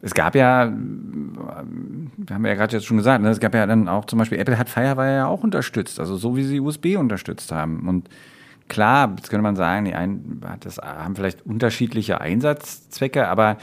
[0.05, 3.87] es gab ja, haben wir ja gerade jetzt schon gesagt, ne, es gab ja dann
[3.87, 7.51] auch zum Beispiel, Apple hat Firewire ja auch unterstützt, also so wie sie USB unterstützt
[7.51, 7.89] haben.
[7.89, 8.07] Und
[8.67, 13.57] klar, jetzt könnte man sagen, die einen das haben vielleicht unterschiedliche Einsatzzwecke, aber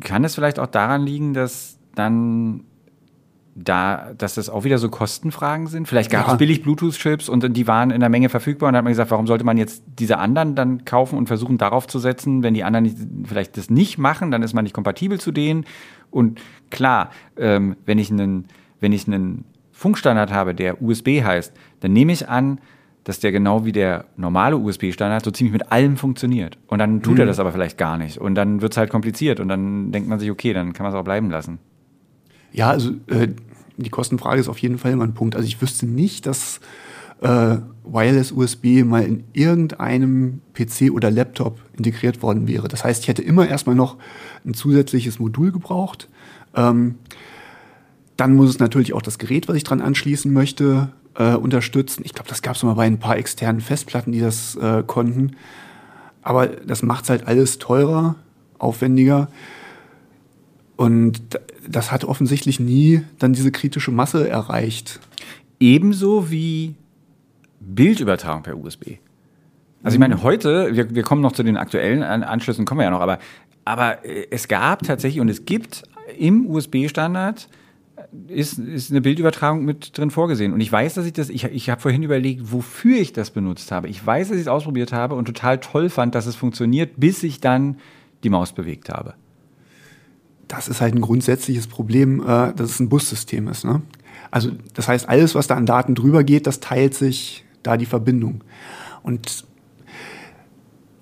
[0.00, 2.64] kann es vielleicht auch daran liegen, dass dann
[3.64, 5.88] da, dass das auch wieder so Kostenfragen sind.
[5.88, 6.32] Vielleicht gab ja.
[6.32, 9.10] es billig Bluetooth-Chips und die waren in der Menge verfügbar und dann hat man gesagt,
[9.10, 12.64] warum sollte man jetzt diese anderen dann kaufen und versuchen darauf zu setzen, wenn die
[12.64, 15.64] anderen nicht, vielleicht das nicht machen, dann ist man nicht kompatibel zu denen.
[16.10, 16.40] Und
[16.70, 18.46] klar, ähm, wenn ich einen,
[18.80, 22.60] wenn ich einen Funkstandard habe, der USB heißt, dann nehme ich an,
[23.04, 26.58] dass der genau wie der normale USB-Standard so ziemlich mit allem funktioniert.
[26.66, 27.20] Und dann tut mhm.
[27.20, 28.18] er das aber vielleicht gar nicht.
[28.18, 29.40] Und dann wird es halt kompliziert.
[29.40, 31.58] Und dann denkt man sich, okay, dann kann man es auch bleiben lassen.
[32.52, 33.28] Ja, also äh,
[33.84, 35.36] die Kostenfrage ist auf jeden Fall immer ein Punkt.
[35.36, 36.60] Also ich wüsste nicht, dass
[37.20, 42.68] äh, Wireless USB mal in irgendeinem PC oder Laptop integriert worden wäre.
[42.68, 43.96] Das heißt, ich hätte immer erstmal noch
[44.44, 46.08] ein zusätzliches Modul gebraucht.
[46.54, 46.96] Ähm,
[48.16, 52.02] dann muss es natürlich auch das Gerät, was ich dran anschließen möchte, äh, unterstützen.
[52.04, 55.36] Ich glaube, das gab es mal bei ein paar externen Festplatten, die das äh, konnten.
[56.22, 58.16] Aber das macht es halt alles teurer,
[58.58, 59.28] aufwendiger.
[60.78, 65.00] Und das hat offensichtlich nie dann diese kritische Masse erreicht.
[65.58, 66.76] Ebenso wie
[67.58, 68.98] Bildübertragung per USB.
[69.82, 70.22] Also ich meine, mhm.
[70.22, 73.18] heute, wir, wir kommen noch zu den aktuellen Anschlüssen, kommen wir ja noch, aber,
[73.64, 75.82] aber äh, es gab tatsächlich und es gibt
[76.16, 77.48] im USB-Standard
[78.28, 80.52] ist, ist eine Bildübertragung mit drin vorgesehen.
[80.52, 83.72] Und ich weiß, dass ich das, ich, ich habe vorhin überlegt, wofür ich das benutzt
[83.72, 83.88] habe.
[83.88, 87.24] Ich weiß, dass ich es ausprobiert habe und total toll fand, dass es funktioniert, bis
[87.24, 87.78] ich dann
[88.22, 89.14] die Maus bewegt habe.
[90.48, 93.64] Das ist halt ein grundsätzliches Problem, äh, dass es ein Bussystem ist.
[93.64, 93.82] Ne?
[94.30, 97.86] Also das heißt, alles, was da an Daten drüber geht, das teilt sich da die
[97.86, 98.42] Verbindung.
[99.02, 99.44] Und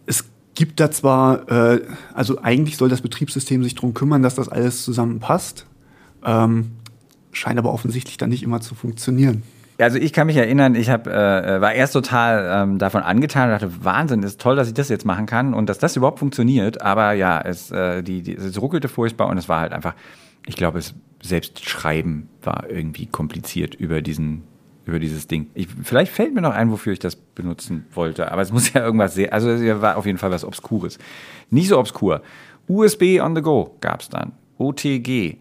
[0.07, 1.83] es gibt da zwar, äh,
[2.15, 5.67] also eigentlich soll das Betriebssystem sich darum kümmern, dass das alles zusammenpasst.
[6.25, 6.73] Ähm,
[7.33, 9.43] scheint aber offensichtlich dann nicht immer zu funktionieren.
[9.79, 13.61] Also ich kann mich erinnern, ich hab, äh, war erst total ähm, davon angetan und
[13.61, 16.81] dachte, Wahnsinn, ist toll, dass ich das jetzt machen kann und dass das überhaupt funktioniert.
[16.81, 19.95] Aber ja, es, äh, die, die, es ruckelte furchtbar und es war halt einfach,
[20.47, 24.45] ich glaube, es selbst Schreiben war irgendwie kompliziert über diesen
[24.87, 25.51] über dieses Ding.
[25.55, 28.83] Ich, vielleicht fällt mir noch ein, wofür ich das benutzen wollte, aber es muss ja
[28.83, 30.99] irgendwas sehr, also es war auf jeden Fall was Obskures.
[31.51, 32.23] Nicht so obskur.
[32.69, 34.33] USB on the go gab es dann.
[34.59, 35.37] OTG.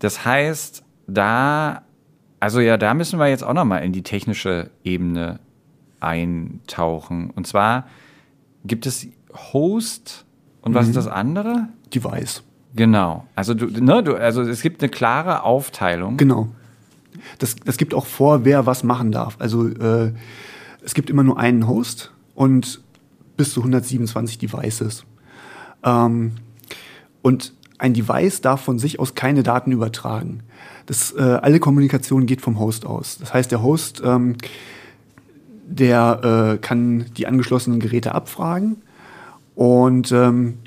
[0.00, 1.82] Das heißt, da,
[2.40, 5.38] also ja, da müssen wir jetzt auch nochmal in die technische Ebene
[6.00, 7.30] eintauchen.
[7.30, 7.86] Und zwar
[8.64, 9.06] gibt es
[9.52, 10.24] Host
[10.62, 10.90] und was mhm.
[10.90, 11.68] ist das andere?
[11.94, 12.42] Device.
[12.74, 13.26] Genau.
[13.34, 16.16] Also du, ne, du, also es gibt eine klare Aufteilung.
[16.16, 16.48] Genau.
[17.38, 19.36] Das, das gibt auch vor, wer was machen darf.
[19.38, 20.12] Also äh,
[20.82, 22.80] es gibt immer nur einen Host und
[23.36, 25.04] bis zu 127 Devices.
[25.82, 26.32] Ähm,
[27.22, 30.40] und ein Device darf von sich aus keine Daten übertragen.
[30.86, 33.18] Das, äh, alle Kommunikation geht vom Host aus.
[33.18, 34.36] Das heißt, der Host, ähm,
[35.66, 38.76] der äh, kann die angeschlossenen Geräte abfragen
[39.54, 40.58] und ähm,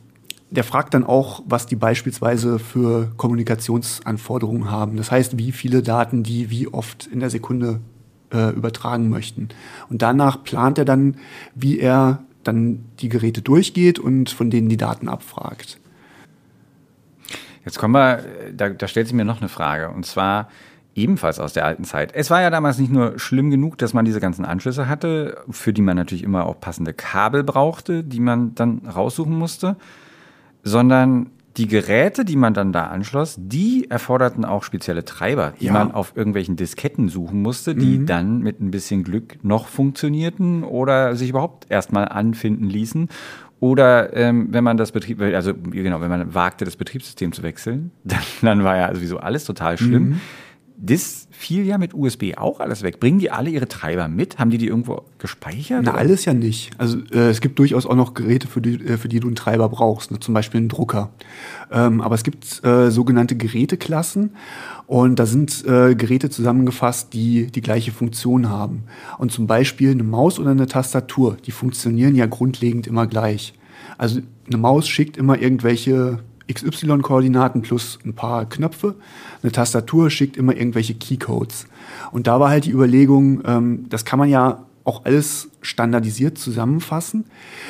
[0.50, 4.98] der fragt dann auch, was die beispielsweise für Kommunikationsanforderungen haben.
[4.98, 7.80] Das heißt, wie viele Daten die wie oft in der Sekunde
[8.32, 9.50] äh, übertragen möchten.
[9.90, 11.18] Und danach plant er dann,
[11.56, 15.80] wie er dann die Geräte durchgeht und von denen die Daten abfragt.
[17.66, 18.24] Jetzt kommen wir,
[18.54, 19.90] da, da stellt sich mir noch eine Frage.
[19.90, 20.50] Und zwar
[20.96, 22.14] ebenfalls aus der alten Zeit.
[22.14, 25.74] Es war ja damals nicht nur schlimm genug, dass man diese ganzen Anschlüsse hatte, für
[25.74, 29.76] die man natürlich immer auch passende Kabel brauchte, die man dann raussuchen musste,
[30.64, 35.74] sondern die Geräte, die man dann da anschloss, die erforderten auch spezielle Treiber, die ja.
[35.74, 38.06] man auf irgendwelchen Disketten suchen musste, die mhm.
[38.08, 43.10] dann mit ein bisschen Glück noch funktionierten oder sich überhaupt erstmal anfinden ließen.
[43.60, 47.92] Oder ähm, wenn man das Betrieb, also genau, wenn man wagte, das Betriebssystem zu wechseln,
[48.04, 50.04] dann, dann war ja sowieso alles total schlimm.
[50.04, 50.22] Mhm.
[50.78, 53.02] Das fiel ja mit USB auch alles weg.
[53.02, 54.40] Bringen die alle ihre Treiber mit?
[54.40, 55.84] Haben die die irgendwo gespeichert?
[55.84, 56.72] Na, alles ja nicht.
[56.78, 59.36] Also äh, es gibt durchaus auch noch Geräte, für die, äh, für die du einen
[59.36, 60.22] Treiber brauchst, ne?
[60.22, 61.10] zum Beispiel einen Drucker.
[61.70, 64.32] Ähm, aber es gibt äh, sogenannte Geräteklassen
[64.88, 68.86] und da sind äh, Geräte zusammengefasst, die die gleiche Funktion haben.
[69.18, 73.54] Und zum Beispiel eine Maus oder eine Tastatur, die funktionieren ja grundlegend immer gleich.
[73.98, 76.20] Also eine Maus schickt immer irgendwelche
[76.52, 78.96] XY-Koordinaten plus ein paar Knöpfe.
[79.42, 81.68] Eine Tastatur schickt immer irgendwelche Keycodes.
[82.12, 87.26] Und da war halt die Überlegung, ähm, das kann man ja auch alles standardisiert zusammenfassen,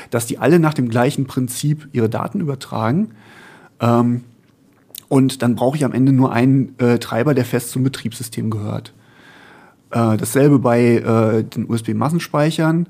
[0.10, 3.12] dass die alle nach dem gleichen Prinzip ihre Daten übertragen.
[3.80, 4.24] Ähm,
[5.10, 8.94] und dann brauche ich am Ende nur einen äh, Treiber, der fest zum Betriebssystem gehört.
[9.92, 12.88] Äh, dasselbe bei äh, den USB-Massenspeichern.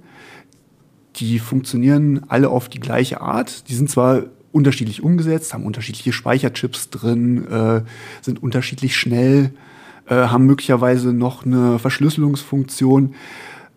[1.17, 3.67] Die funktionieren alle auf die gleiche Art.
[3.67, 4.23] Die sind zwar
[4.53, 7.81] unterschiedlich umgesetzt, haben unterschiedliche Speicherchips drin, äh,
[8.21, 9.51] sind unterschiedlich schnell,
[10.07, 13.15] äh, haben möglicherweise noch eine Verschlüsselungsfunktion.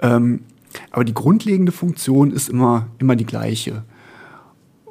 [0.00, 0.40] Ähm,
[0.90, 3.84] aber die grundlegende Funktion ist immer, immer die gleiche.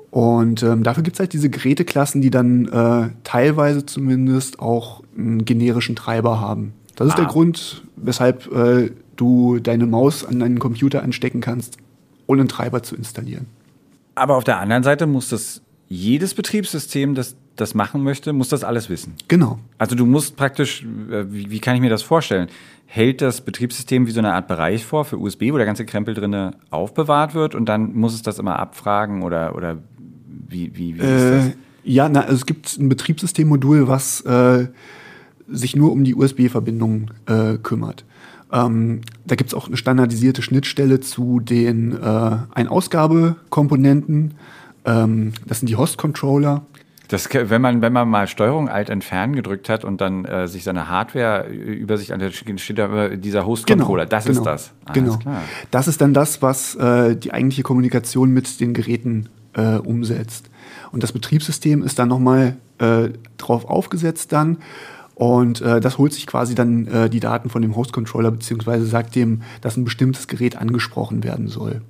[0.09, 5.45] Und ähm, dafür gibt es halt diese Geräteklassen, die dann äh, teilweise zumindest auch einen
[5.45, 6.73] generischen Treiber haben.
[6.95, 7.17] Das ist ah.
[7.17, 11.77] der Grund, weshalb äh, du deine Maus an deinen Computer anstecken kannst,
[12.27, 13.47] ohne einen Treiber zu installieren.
[14.15, 18.63] Aber auf der anderen Seite muss das jedes Betriebssystem, das das machen möchte, muss das
[18.63, 19.13] alles wissen.
[19.27, 19.59] Genau.
[19.77, 22.49] Also du musst praktisch, äh, wie, wie, kann ich mir das vorstellen?
[22.85, 26.13] Hält das Betriebssystem wie so eine Art Bereich vor für USB, wo der ganze Krempel
[26.13, 29.77] drinne aufbewahrt wird und dann muss es das immer abfragen oder, oder
[30.27, 31.57] wie, wie, wie äh, ist das?
[31.83, 34.67] Ja, na, also es gibt ein Betriebssystemmodul, was äh,
[35.47, 38.05] sich nur um die USB-Verbindung äh, kümmert.
[38.51, 44.33] Ähm, da gibt es auch eine standardisierte Schnittstelle zu den äh, Ein-Ausgabe-Komponenten.
[44.85, 46.65] Ähm, das sind die Host-Controller.
[47.07, 50.63] Das, wenn man, wenn man mal Steuerung Alt entfernen gedrückt hat und dann äh, sich
[50.63, 54.05] seine Hardware über sich an der steht da dieser Host-Controller.
[54.05, 54.71] Genau, das genau, ist das.
[54.85, 55.19] Ah, genau.
[55.69, 60.49] Das ist dann das, was äh, die eigentliche Kommunikation mit den Geräten äh, umsetzt.
[60.91, 64.57] Und das Betriebssystem ist dann nochmal äh, drauf aufgesetzt dann.
[65.13, 69.15] Und äh, das holt sich quasi dann äh, die Daten von dem Host-Controller, beziehungsweise sagt
[69.15, 71.81] dem, dass ein bestimmtes Gerät angesprochen werden soll.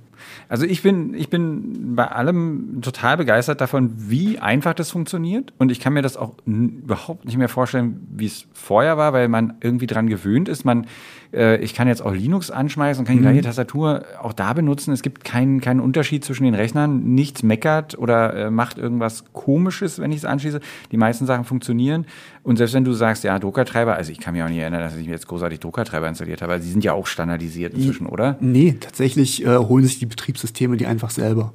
[0.48, 5.52] Also ich bin, ich bin bei allem total begeistert davon, wie einfach das funktioniert.
[5.58, 9.28] Und ich kann mir das auch überhaupt nicht mehr vorstellen, wie es vorher war, weil
[9.28, 10.64] man irgendwie dran gewöhnt ist.
[10.64, 10.86] Man
[11.32, 13.44] äh, ich kann jetzt auch Linux anschmeißen und kann die gleiche mhm.
[13.44, 14.92] Tastatur auch da benutzen.
[14.92, 17.14] Es gibt keinen, keinen Unterschied zwischen den Rechnern.
[17.14, 20.60] Nichts meckert oder äh, macht irgendwas Komisches, wenn ich es anschließe.
[20.92, 22.06] Die meisten Sachen funktionieren.
[22.42, 24.96] Und selbst wenn du sagst, ja, Druckertreiber, also ich kann mich auch nicht erinnern, dass
[24.96, 28.36] ich mir jetzt großartig Druckertreiber installiert habe, aber sie sind ja auch standardisiert inzwischen, oder?
[28.40, 31.52] Nee, tatsächlich äh, holen sich die Betriebssysteme die einfach selber.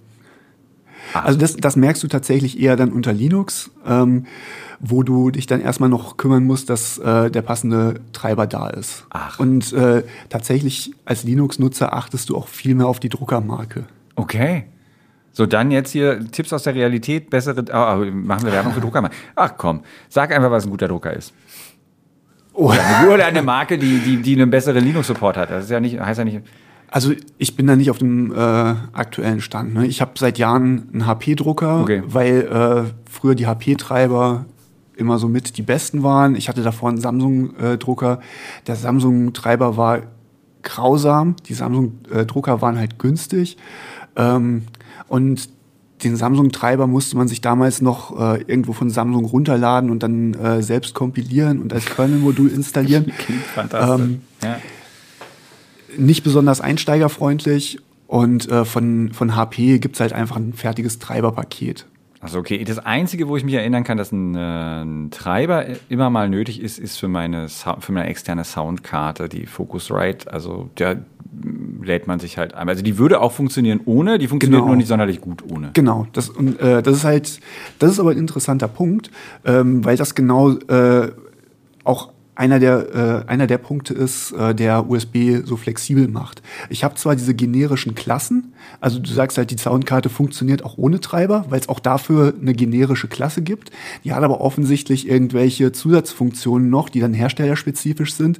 [1.13, 3.71] Also das, das merkst du tatsächlich eher dann unter Linux.
[3.85, 4.25] Ähm,
[4.81, 9.05] wo du dich dann erstmal noch kümmern musst, dass äh, der passende Treiber da ist.
[9.11, 9.39] Ach.
[9.39, 13.85] Und äh, tatsächlich als Linux-Nutzer achtest du auch viel mehr auf die Druckermarke.
[14.15, 14.65] Okay.
[15.33, 19.15] So, dann jetzt hier Tipps aus der Realität, bessere, oh, machen wir Werbung für Druckermarke.
[19.35, 21.33] Ach komm, sag einfach, was ein guter Drucker ist.
[22.53, 25.51] Oder eine, oder eine Marke, die, die, die einen besseren Linux-Support hat.
[25.51, 26.41] Das ist ja nicht, heißt ja nicht.
[26.91, 29.73] Also ich bin da nicht auf dem äh, aktuellen Stand.
[29.73, 29.87] Ne?
[29.87, 32.03] Ich habe seit Jahren einen HP-Drucker, okay.
[32.05, 34.45] weil äh, früher die HP-Treiber
[34.97, 36.35] immer so mit die besten waren.
[36.35, 38.19] Ich hatte davor einen Samsung-Drucker.
[38.67, 40.01] Der Samsung-Treiber war
[40.63, 41.37] grausam.
[41.47, 43.57] Die Samsung-Drucker waren halt günstig.
[44.17, 44.63] Ähm,
[45.07, 45.49] und
[46.03, 50.61] den Samsung-Treiber musste man sich damals noch äh, irgendwo von Samsung runterladen und dann äh,
[50.61, 53.05] selbst kompilieren und als Kernel-Modul installieren.
[53.17, 54.05] Klingt fantastisch.
[54.05, 54.57] Ähm, ja.
[55.97, 61.85] Nicht besonders einsteigerfreundlich und äh, von, von HP gibt es halt einfach ein fertiges Treiberpaket.
[62.21, 66.11] Also okay, das Einzige, wo ich mich erinnern kann, dass ein, äh, ein Treiber immer
[66.11, 70.31] mal nötig ist, ist für meine, für meine externe Soundkarte, die Focusrite.
[70.31, 71.03] Also der
[71.81, 72.73] lädt man sich halt einmal.
[72.73, 74.67] Also die würde auch funktionieren ohne, die funktioniert genau.
[74.67, 75.71] nur nicht sonderlich gut ohne.
[75.73, 77.39] Genau, das, und, äh, das ist halt,
[77.79, 79.09] das ist aber ein interessanter Punkt,
[79.45, 81.11] ähm, weil das genau äh,
[81.83, 82.11] auch
[82.41, 86.41] einer der, äh, einer der Punkte ist, äh, der USB so flexibel macht.
[86.71, 90.99] Ich habe zwar diese generischen Klassen, also du sagst halt, die Soundkarte funktioniert auch ohne
[90.99, 93.69] Treiber, weil es auch dafür eine generische Klasse gibt.
[94.03, 98.39] Die hat aber offensichtlich irgendwelche Zusatzfunktionen noch, die dann herstellerspezifisch sind,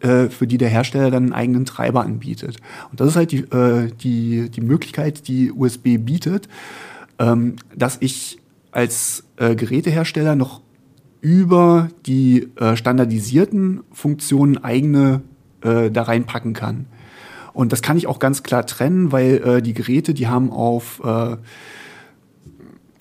[0.00, 2.58] äh, für die der Hersteller dann einen eigenen Treiber anbietet.
[2.90, 6.46] Und das ist halt die, äh, die, die Möglichkeit, die USB bietet,
[7.18, 8.38] ähm, dass ich
[8.70, 10.60] als äh, Gerätehersteller noch
[11.20, 15.22] über die äh, standardisierten Funktionen eigene
[15.62, 16.86] äh, da reinpacken kann.
[17.52, 21.00] Und das kann ich auch ganz klar trennen, weil äh, die Geräte, die haben auf,
[21.04, 21.36] äh,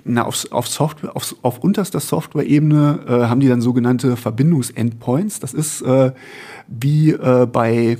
[0.03, 5.39] na, auf, auf, Software, auf, auf unterster Software-Ebene äh, haben die dann sogenannte Verbindungsendpoints.
[5.39, 6.11] Das ist äh,
[6.67, 7.99] wie äh, bei,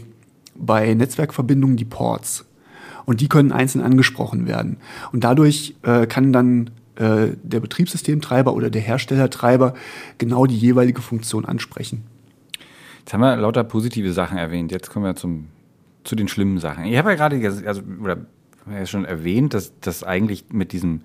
[0.56, 2.46] bei Netzwerkverbindungen die Ports.
[3.06, 4.78] Und die können einzeln angesprochen werden.
[5.12, 6.70] Und dadurch äh, kann dann
[7.00, 9.74] äh, der Betriebssystemtreiber oder der Herstellertreiber
[10.18, 12.04] genau die jeweilige Funktion ansprechen.
[13.00, 14.72] Jetzt haben wir lauter positive Sachen erwähnt.
[14.72, 15.48] Jetzt kommen wir zum,
[16.04, 16.86] zu den schlimmen Sachen.
[16.86, 18.18] Ich habe ja gerade also, oder
[18.70, 21.02] ja schon erwähnt, dass das eigentlich mit diesem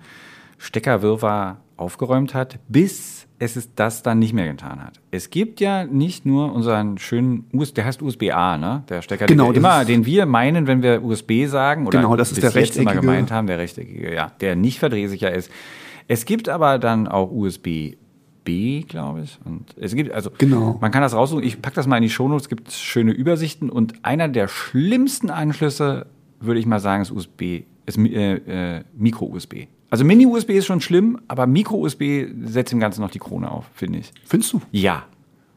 [0.57, 5.01] Steckerwirrwarr aufgeräumt hat, bis es ist das dann nicht mehr getan hat.
[5.11, 8.83] Es gibt ja nicht nur unseren schönen USB, der heißt USB-A, ne?
[8.87, 12.31] Der Stecker, Genau, den, immer, den wir meinen, wenn wir USB sagen, oder Genau, das
[12.31, 13.01] ist der jetzt immer rechteckige.
[13.01, 15.51] gemeint haben, der rechteckige, ja, der nicht verdrehsicher ist.
[16.07, 17.95] Es gibt aber dann auch USB
[18.43, 19.39] B, glaube ich.
[19.43, 20.77] Und es gibt, also Genau.
[20.79, 21.43] man kann das raussuchen.
[21.43, 25.29] Ich packe das mal in die Shownotes, es gibt schöne Übersichten und einer der schlimmsten
[25.31, 26.05] Anschlüsse,
[26.39, 29.67] würde ich mal sagen, ist USB, ist äh, äh, Micro-USB.
[29.89, 33.99] Also Mini-USB ist schon schlimm, aber Micro-USB setzt dem Ganzen noch die Krone auf, finde
[33.99, 34.11] ich.
[34.25, 34.61] Findest du?
[34.71, 35.05] Ja.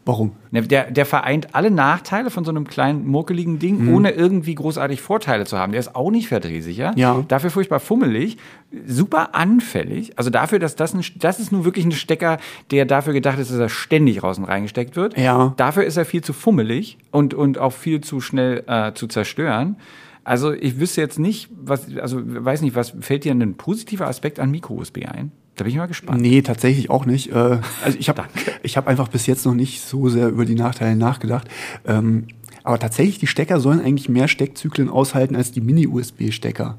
[0.08, 0.32] Warum?
[0.50, 3.58] Ne, Der, der vereint alle Nachteile von so einem kleinen, muckeligen Mhm.
[3.58, 5.72] Ding, ohne irgendwie großartig Vorteile zu haben.
[5.72, 6.92] Der ist auch nicht verdrehsicher.
[6.96, 7.26] Ja.
[7.28, 8.38] Dafür furchtbar fummelig,
[8.86, 10.16] super anfällig.
[10.18, 12.38] Also dafür, dass das ein, das ist nun wirklich ein Stecker,
[12.70, 15.18] der dafür gedacht ist, dass er ständig raus und reingesteckt wird.
[15.18, 15.52] Ja.
[15.58, 19.76] Dafür ist er viel zu fummelig und, und auch viel zu schnell äh, zu zerstören.
[20.24, 24.40] Also ich wüsste jetzt nicht, was, also weiß nicht, was fällt dir ein positiver Aspekt
[24.40, 25.32] an Micro-USB ein?
[25.58, 26.22] Da bin ich mal gespannt.
[26.22, 27.30] Nee, tatsächlich auch nicht.
[27.32, 28.22] Äh, Also ich habe
[28.62, 31.48] ich hab einfach bis jetzt noch nicht so sehr über die Nachteile nachgedacht.
[31.86, 32.26] Ähm,
[32.64, 36.78] Aber tatsächlich, die Stecker sollen eigentlich mehr Steckzyklen aushalten als die Mini-USB-Stecker.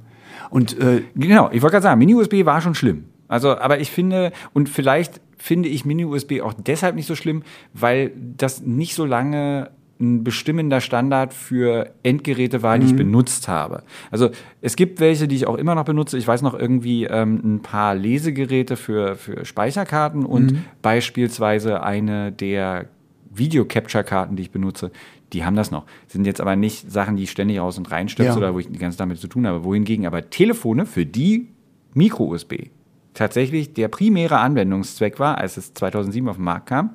[0.49, 3.05] Und äh, Genau, ich wollte gerade sagen, Mini-USB war schon schlimm.
[3.27, 8.11] Also, aber ich finde, und vielleicht finde ich Mini-USB auch deshalb nicht so schlimm, weil
[8.37, 9.69] das nicht so lange
[9.99, 13.83] ein bestimmender Standard für Endgeräte war, die ich benutzt habe.
[14.11, 14.29] Also
[14.61, 16.17] es gibt welche, die ich auch immer noch benutze.
[16.17, 22.85] Ich weiß noch irgendwie ähm, ein paar Lesegeräte für, für Speicherkarten und beispielsweise eine der
[23.31, 24.91] Video-Capture-Karten, die ich benutze,
[25.33, 25.85] die haben das noch.
[26.07, 28.37] Sind jetzt aber nicht Sachen, die ich ständig raus und reinstöpse Ja.
[28.37, 29.63] oder wo ich die ganze Zeit damit zu tun habe.
[29.63, 31.47] Wohingegen aber Telefone für die
[31.93, 32.69] Micro-USB
[33.13, 36.91] tatsächlich der primäre Anwendungszweck war, als es 2007 auf den Markt kam.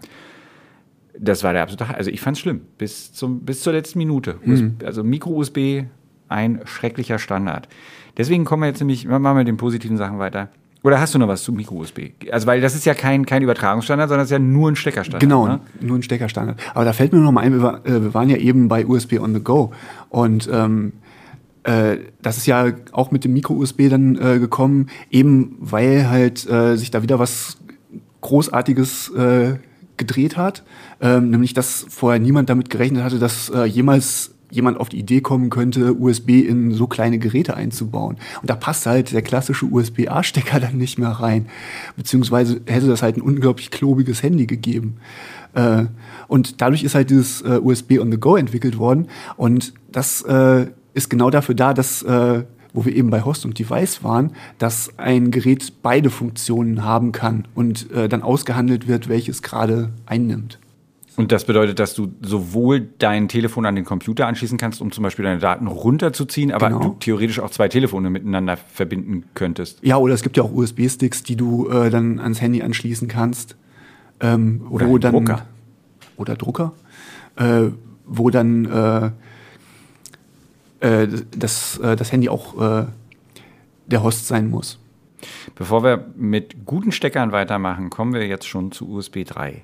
[1.18, 4.36] Das war der absolute, also ich fand es schlimm, bis, zum, bis zur letzten Minute.
[4.84, 5.84] Also Micro-USB,
[6.28, 7.68] ein schrecklicher Standard.
[8.16, 10.48] Deswegen kommen wir jetzt nämlich, machen wir mit den positiven Sachen weiter.
[10.82, 12.10] Oder hast du noch was zu Micro-USB?
[12.30, 15.20] Also, weil das ist ja kein, kein Übertragungsstandard, sondern es ist ja nur ein Steckerstandard.
[15.22, 15.60] Genau, Ne?
[15.80, 16.60] nur ein Steckerstandard.
[16.74, 19.32] Aber da fällt mir noch mal ein, wir, äh, waren ja eben bei USB on
[19.34, 19.72] the go.
[20.10, 20.92] Und ähm,
[21.62, 26.76] äh, das ist ja auch mit dem Micro-USB dann äh, gekommen, eben weil halt äh,
[26.76, 27.56] sich da wieder was
[28.20, 29.54] Großartiges äh,
[29.96, 30.62] gedreht hat.
[31.00, 35.20] Ähm, nämlich, dass vorher niemand damit gerechnet hatte, dass äh, jemals jemand auf die Idee
[35.20, 38.16] kommen könnte, USB in so kleine Geräte einzubauen.
[38.40, 41.46] Und da passt halt der klassische USB-A-Stecker dann nicht mehr rein.
[41.96, 44.98] Beziehungsweise hätte das halt ein unglaublich klobiges Handy gegeben.
[45.54, 45.86] Äh,
[46.28, 49.08] und dadurch ist halt dieses äh, USB on the go entwickelt worden.
[49.36, 52.44] Und das äh, ist genau dafür da, dass, äh,
[52.74, 57.46] wo wir eben bei Host und Device waren, dass ein Gerät beide Funktionen haben kann
[57.54, 60.58] und äh, dann ausgehandelt wird, welches gerade einnimmt.
[61.16, 65.04] Und das bedeutet, dass du sowohl dein Telefon an den Computer anschließen kannst, um zum
[65.04, 66.80] Beispiel deine Daten runterzuziehen, aber Genau.
[66.80, 69.78] du theoretisch auch zwei Telefone miteinander verbinden könntest.
[69.82, 73.56] Ja, oder es gibt ja auch USB-Sticks, die du äh, dann ans Handy anschließen kannst.
[74.18, 75.46] Ähm, Oder wo dann, Drucker.
[76.16, 76.72] Oder Drucker.
[77.36, 77.66] Äh,
[78.06, 79.12] wo dann
[80.84, 82.86] äh, äh, das, äh, das Handy auch äh,
[83.86, 84.78] der Host sein muss.
[85.54, 89.62] Bevor wir mit guten Steckern weitermachen, kommen wir jetzt schon zu USB 3.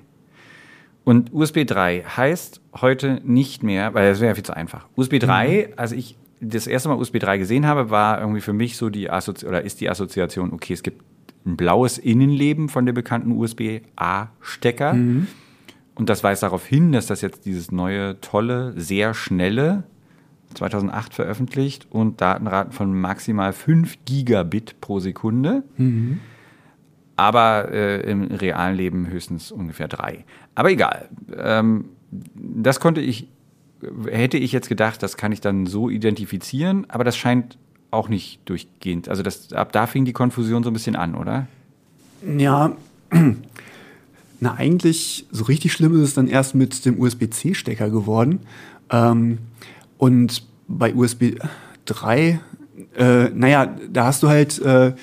[1.03, 4.87] Und USB 3 heißt heute nicht mehr, weil das wäre ja viel zu einfach.
[4.95, 8.77] USB 3, als ich das erste Mal USB 3 gesehen habe, war irgendwie für mich
[8.77, 11.03] so die Assozi oder ist die Assoziation, okay, es gibt
[11.45, 14.91] ein blaues Innenleben von der bekannten USB-A-Stecker.
[15.95, 19.83] Und das weist darauf hin, dass das jetzt dieses neue, tolle, sehr schnelle
[20.53, 25.63] 2008 veröffentlicht und Datenraten von maximal 5 Gigabit pro Sekunde.
[27.15, 30.25] Aber äh, im realen Leben höchstens ungefähr drei.
[30.55, 31.09] Aber egal.
[31.35, 33.27] Ähm, das konnte ich,
[34.09, 37.57] hätte ich jetzt gedacht, das kann ich dann so identifizieren, aber das scheint
[37.89, 39.09] auch nicht durchgehend.
[39.09, 41.47] Also das, ab da fing die Konfusion so ein bisschen an, oder?
[42.37, 42.75] Ja,
[44.39, 48.39] na eigentlich, so richtig schlimm ist es dann erst mit dem USB-C-Stecker geworden.
[48.89, 49.39] Ähm,
[50.01, 51.35] und bei USB
[51.85, 52.39] 3,
[52.97, 54.93] äh, naja, da hast du halt, äh,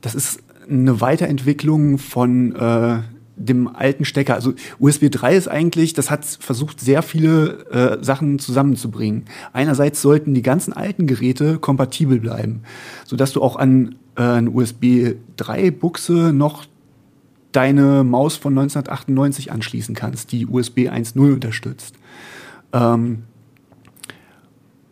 [0.00, 3.00] das ist eine Weiterentwicklung von äh,
[3.36, 4.32] dem alten Stecker.
[4.32, 9.26] Also USB 3 ist eigentlich, das hat versucht, sehr viele äh, Sachen zusammenzubringen.
[9.52, 12.62] Einerseits sollten die ganzen alten Geräte kompatibel bleiben,
[13.04, 16.64] sodass du auch an äh, eine USB 3 Buchse noch
[17.52, 21.94] deine Maus von 1998 anschließen kannst, die USB 1.0 unterstützt.
[22.72, 23.24] Ähm,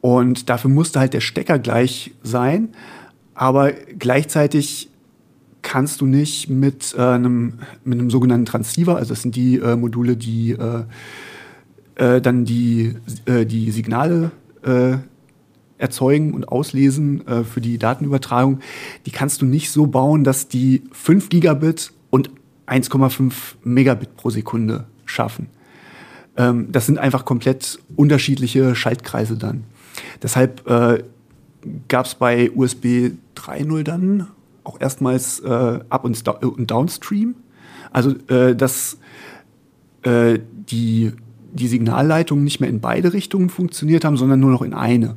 [0.06, 2.68] und dafür musste halt der Stecker gleich sein,
[3.34, 4.88] aber gleichzeitig
[5.62, 9.74] kannst du nicht mit, äh, einem, mit einem sogenannten Transceiver, also das sind die äh,
[9.74, 10.84] Module, die äh,
[11.96, 12.94] äh, dann die,
[13.24, 14.30] äh, die Signale
[14.62, 14.98] äh,
[15.78, 18.60] erzeugen und auslesen für die Datenübertragung,
[19.06, 22.30] die kannst du nicht so bauen, dass die 5 Gigabit und
[22.68, 23.32] 1,5
[23.64, 25.48] Megabit pro Sekunde schaffen.
[26.36, 29.64] Ähm, das sind einfach komplett unterschiedliche Schaltkreise dann.
[30.22, 31.02] Deshalb äh,
[31.88, 34.28] gab es bei USB 3.0 dann
[34.64, 37.34] auch erstmals äh, Up- und, und Downstream.
[37.92, 38.98] Also, äh, dass
[40.02, 40.38] äh,
[40.68, 41.12] die,
[41.52, 45.16] die Signalleitungen nicht mehr in beide Richtungen funktioniert haben, sondern nur noch in eine.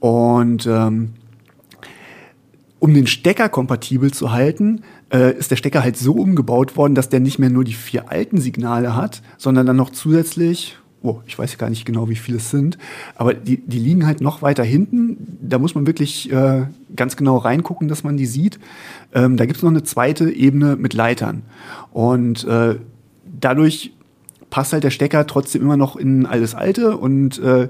[0.00, 1.10] Und ähm,
[2.78, 7.08] um den Stecker kompatibel zu halten, äh, ist der Stecker halt so umgebaut worden, dass
[7.08, 11.38] der nicht mehr nur die vier alten Signale hat, sondern dann noch zusätzlich, oh, ich
[11.38, 12.78] weiß gar nicht genau, wie viele es sind,
[13.14, 15.38] aber die, die liegen halt noch weiter hinten.
[15.40, 18.58] Da muss man wirklich äh, ganz genau reingucken, dass man die sieht.
[19.14, 21.42] Ähm, da gibt es noch eine zweite Ebene mit Leitern.
[21.92, 22.76] Und äh,
[23.40, 23.92] dadurch
[24.50, 27.68] passt halt der Stecker trotzdem immer noch in alles Alte und äh,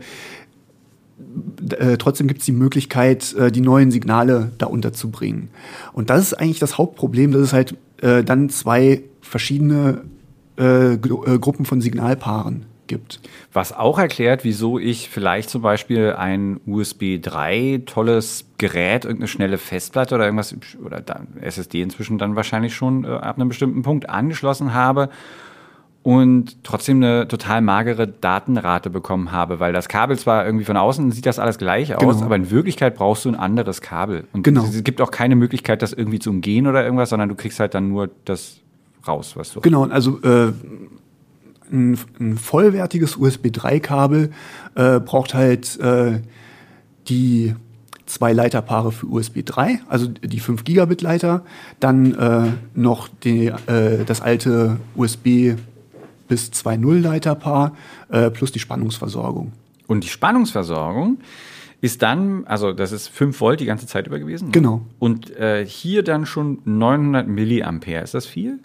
[1.79, 5.49] äh, trotzdem gibt es die Möglichkeit, äh, die neuen Signale da unterzubringen.
[5.93, 10.03] Und das ist eigentlich das Hauptproblem, dass es halt äh, dann zwei verschiedene
[10.57, 13.21] äh, Gruppen von Signalpaaren gibt.
[13.53, 19.59] Was auch erklärt, wieso ich vielleicht zum Beispiel ein USB 3 tolles Gerät, irgendeine schnelle
[19.59, 21.03] Festplatte oder irgendwas, oder
[21.41, 25.11] SSD inzwischen dann wahrscheinlich schon äh, ab einem bestimmten Punkt angeschlossen habe
[26.07, 31.11] und trotzdem eine total magere Datenrate bekommen habe, weil das Kabel zwar irgendwie von außen
[31.11, 32.27] sieht das alles gleich aus, genau.
[32.27, 34.23] aber in Wirklichkeit brauchst du ein anderes Kabel.
[34.33, 34.63] Und genau.
[34.63, 37.75] es gibt auch keine Möglichkeit, das irgendwie zu umgehen oder irgendwas, sondern du kriegst halt
[37.75, 38.61] dann nur das
[39.09, 39.61] raus, was du.
[39.61, 40.53] Genau, also äh,
[41.71, 44.31] ein, ein, vollwertiges USB 3-Kabel
[44.75, 46.21] äh, braucht halt äh,
[47.09, 47.55] die
[48.07, 51.45] zwei Leiterpaare für USB 3, also die 5 Gigabit Leiter,
[51.81, 55.55] dann äh, noch die, äh, das alte USB
[56.29, 57.77] bis 2.0 Leiterpaar
[58.09, 59.53] äh, plus die Spannungsversorgung.
[59.87, 61.19] Und die Spannungsversorgung
[61.81, 64.47] ist dann, also das ist 5 Volt die ganze Zeit über gewesen?
[64.47, 64.53] Ne?
[64.53, 64.83] Genau.
[64.99, 68.03] Und äh, hier dann schon 900 Milliampere.
[68.03, 68.61] Ist das viel?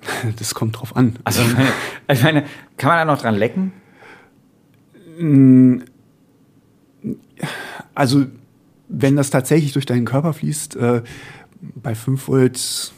[0.38, 1.16] Das kommt drauf an.
[1.24, 1.42] Also,
[2.10, 2.44] ich meine,
[2.76, 3.72] kann man da noch dran lecken?
[5.18, 5.78] Mm,
[7.94, 8.26] also,
[8.88, 11.02] wenn das tatsächlich durch deinen Körper fließt, äh,
[11.60, 12.92] bei 5 Volt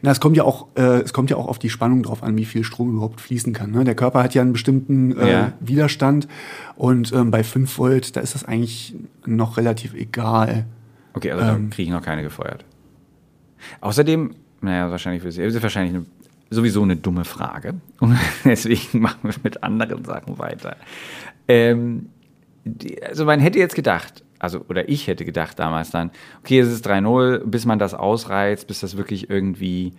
[0.00, 2.36] na, es kommt ja auch, äh, es kommt ja auch auf die Spannung drauf an,
[2.36, 3.70] wie viel Strom überhaupt fließen kann.
[3.70, 3.84] Ne?
[3.84, 5.52] Der Körper hat ja einen bestimmten äh, ja.
[5.60, 6.28] Widerstand
[6.76, 8.94] und ähm, bei 5 Volt, da ist das eigentlich
[9.26, 10.66] noch relativ egal.
[11.14, 12.64] Okay, also ähm, da kriege ich noch keine gefeuert.
[13.80, 16.06] Außerdem, naja, wahrscheinlich für Sie, ist wahrscheinlich eine,
[16.50, 17.74] sowieso eine dumme Frage.
[18.00, 20.76] Und deswegen machen wir mit anderen Sachen weiter.
[21.48, 22.08] Ähm,
[22.64, 26.10] die, also man hätte jetzt gedacht, also oder ich hätte gedacht damals dann,
[26.40, 29.92] okay, es ist 3-0, bis man das ausreizt, bis das wirklich irgendwie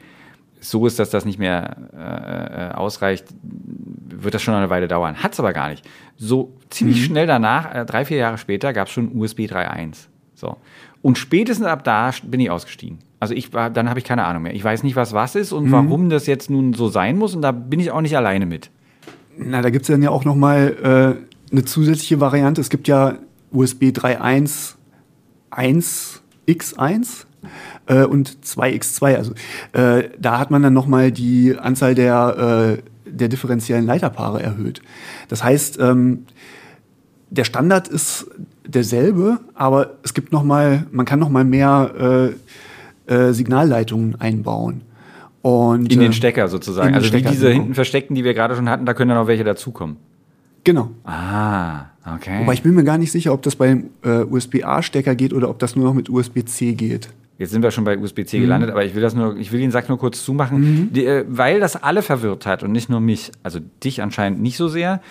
[0.60, 5.22] so ist, dass das nicht mehr äh, äh ausreicht, wird das schon eine Weile dauern.
[5.22, 5.86] Hat es aber gar nicht.
[6.18, 7.06] So ziemlich mhm.
[7.06, 10.08] schnell danach, äh, drei, vier Jahre später, gab es schon USB 3.1.
[10.36, 10.58] So.
[11.02, 13.00] Und spätestens ab da bin ich ausgestiegen.
[13.24, 14.54] Also ich war, dann habe ich keine Ahnung mehr.
[14.54, 15.72] Ich weiß nicht, was was ist und mhm.
[15.72, 18.70] warum das jetzt nun so sein muss und da bin ich auch nicht alleine mit.
[19.38, 21.18] Na, da gibt es dann ja auch noch mal
[21.50, 22.60] äh, eine zusätzliche Variante.
[22.60, 23.16] Es gibt ja
[23.52, 24.76] USB 3.1
[25.56, 27.26] 1x1
[27.86, 29.16] äh, und 2x2.
[29.16, 29.34] Also
[29.72, 34.82] äh, da hat man dann nochmal die Anzahl der, äh, der differenziellen Leiterpaare erhöht.
[35.30, 36.26] Das heißt, ähm,
[37.30, 38.28] der Standard ist
[38.66, 42.34] derselbe, aber es gibt noch mal, man kann noch mal mehr
[43.08, 44.82] äh, Signalleitungen einbauen.
[45.42, 46.96] Und, in den äh, Stecker sozusagen.
[46.96, 47.60] also Stecker, wie diese genau.
[47.60, 49.98] hinten versteckten, die wir gerade schon hatten, da können dann noch welche dazukommen.
[50.64, 50.92] Genau.
[51.04, 52.40] Ah, okay.
[52.40, 55.60] Wobei ich bin mir gar nicht sicher, ob das beim äh, USB-A-Stecker geht oder ob
[55.60, 57.10] das nur noch mit USB-C geht.
[57.38, 58.42] Jetzt sind wir schon bei USB-C mhm.
[58.44, 60.94] gelandet, aber ich will das nur, ich will den Sack nur kurz zumachen, mhm.
[60.94, 64.56] die, äh, weil das alle verwirrt hat und nicht nur mich, also dich anscheinend nicht
[64.56, 65.02] so sehr,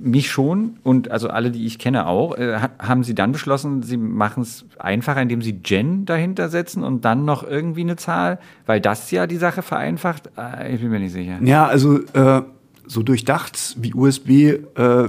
[0.00, 3.96] mich schon und also alle, die ich kenne auch, äh, haben sie dann beschlossen, sie
[3.96, 8.80] machen es einfacher, indem sie Gen dahinter setzen und dann noch irgendwie eine Zahl, weil
[8.80, 10.30] das ja die Sache vereinfacht.
[10.36, 11.38] Äh, ich bin mir nicht sicher.
[11.42, 12.42] Ja, also äh,
[12.88, 15.08] so durchdacht wie USB äh,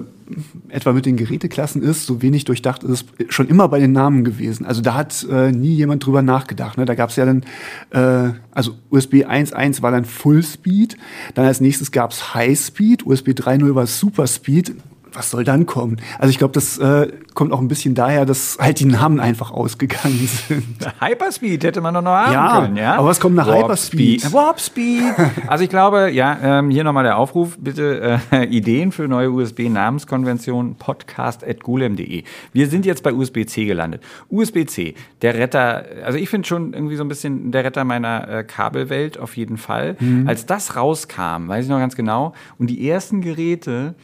[0.68, 4.24] etwa mit den Geräteklassen ist, so wenig durchdacht ist es schon immer bei den Namen
[4.24, 4.66] gewesen.
[4.66, 6.78] Also da hat äh, nie jemand drüber nachgedacht.
[6.78, 6.86] Ne?
[6.86, 7.44] Da gab es ja dann,
[7.92, 10.98] äh, also USB 1.1 war dann Full Speed,
[11.34, 14.76] dann als nächstes gab es High Speed, USB 3.0 war Super Speed
[15.14, 15.98] was soll dann kommen?
[16.18, 19.52] Also ich glaube, das äh, kommt auch ein bisschen daher, dass halt die Namen einfach
[19.52, 20.78] ausgegangen sind.
[21.00, 22.96] Hyperspeed hätte man doch noch haben ja, können, ja?
[22.96, 24.22] Aber was kommt nach Warp Hyperspeed?
[24.22, 24.34] Speed.
[24.34, 25.04] Warp Speed.
[25.48, 30.76] also ich glaube, ja, ähm, hier nochmal der Aufruf, bitte äh, Ideen für neue USB-Namenskonventionen,
[30.76, 32.24] podcast.gulem.de.
[32.54, 34.04] Wir sind jetzt bei USB-C gelandet.
[34.30, 38.44] USB-C, der Retter, also ich finde schon irgendwie so ein bisschen der Retter meiner äh,
[38.44, 39.96] Kabelwelt auf jeden Fall.
[40.00, 40.28] Mhm.
[40.28, 43.96] Als das rauskam, weiß ich noch ganz genau, und die ersten Geräte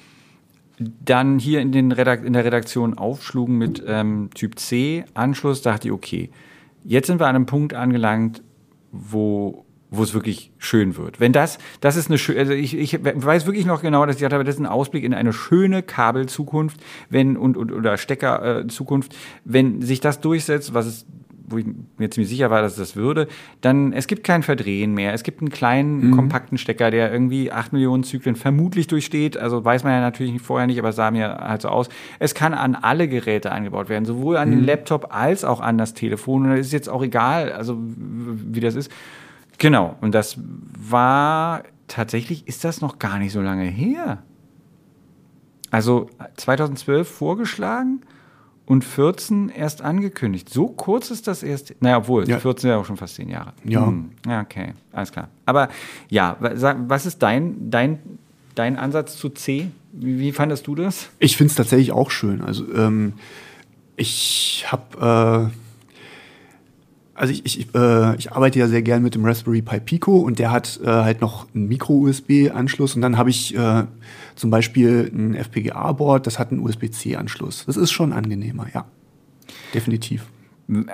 [0.80, 5.88] dann hier in, den Redak in der Redaktion aufschlugen mit ähm, Typ C Anschluss, dachte
[5.88, 6.30] ich, okay,
[6.84, 8.44] jetzt sind wir an einem Punkt angelangt,
[8.92, 11.20] wo wo es wirklich schön wird.
[11.20, 14.22] Wenn das, das ist eine schöne, also ich, ich weiß wirklich noch genau, dass ich
[14.22, 19.18] dachte, das ist ein Ausblick in eine schöne Kabelzukunft, wenn und, und oder Steckerzukunft, äh,
[19.46, 21.06] wenn sich das durchsetzt, was es
[21.48, 21.66] wo ich
[21.98, 23.28] mir ziemlich sicher war, dass das würde,
[23.62, 25.14] dann es gibt kein Verdrehen mehr.
[25.14, 26.12] Es gibt einen kleinen, mhm.
[26.12, 29.38] kompakten Stecker, der irgendwie acht Millionen Zyklen vermutlich durchsteht.
[29.38, 31.90] Also weiß man ja natürlich vorher nicht, aber es sah mir halt so aus.
[32.20, 34.58] Es kann an alle Geräte eingebaut werden, sowohl an mhm.
[34.58, 36.46] den Laptop als auch an das Telefon.
[36.46, 38.92] Und es ist jetzt auch egal, also wie das ist.
[39.58, 40.38] Genau, und das
[40.78, 44.24] war tatsächlich, ist das noch gar nicht so lange her.
[45.72, 48.02] Also 2012 vorgeschlagen
[48.66, 50.50] und 14 erst angekündigt.
[50.50, 51.76] So kurz ist das erst.
[51.82, 52.40] Naja, obwohl, ja.
[52.40, 53.54] 14 ja auch schon fast zehn Jahre.
[53.64, 53.86] Ja.
[53.86, 54.12] Hm.
[54.28, 55.30] Ja, okay, alles klar.
[55.46, 55.70] Aber
[56.10, 58.00] ja, was ist dein, dein,
[58.56, 59.70] dein Ansatz zu C?
[59.92, 61.10] Wie, wie fandest du das?
[61.20, 62.42] Ich finde es tatsächlich auch schön.
[62.42, 63.14] Also ähm,
[63.96, 65.65] ich habe äh
[67.16, 70.38] also ich, ich, äh, ich arbeite ja sehr gern mit dem Raspberry Pi Pico und
[70.38, 73.86] der hat äh, halt noch einen Micro-USB-Anschluss und dann habe ich äh,
[74.36, 77.66] zum Beispiel ein FPGA-Board, das hat einen USB-C-Anschluss.
[77.66, 78.86] Das ist schon angenehmer, ja.
[79.74, 80.26] Definitiv.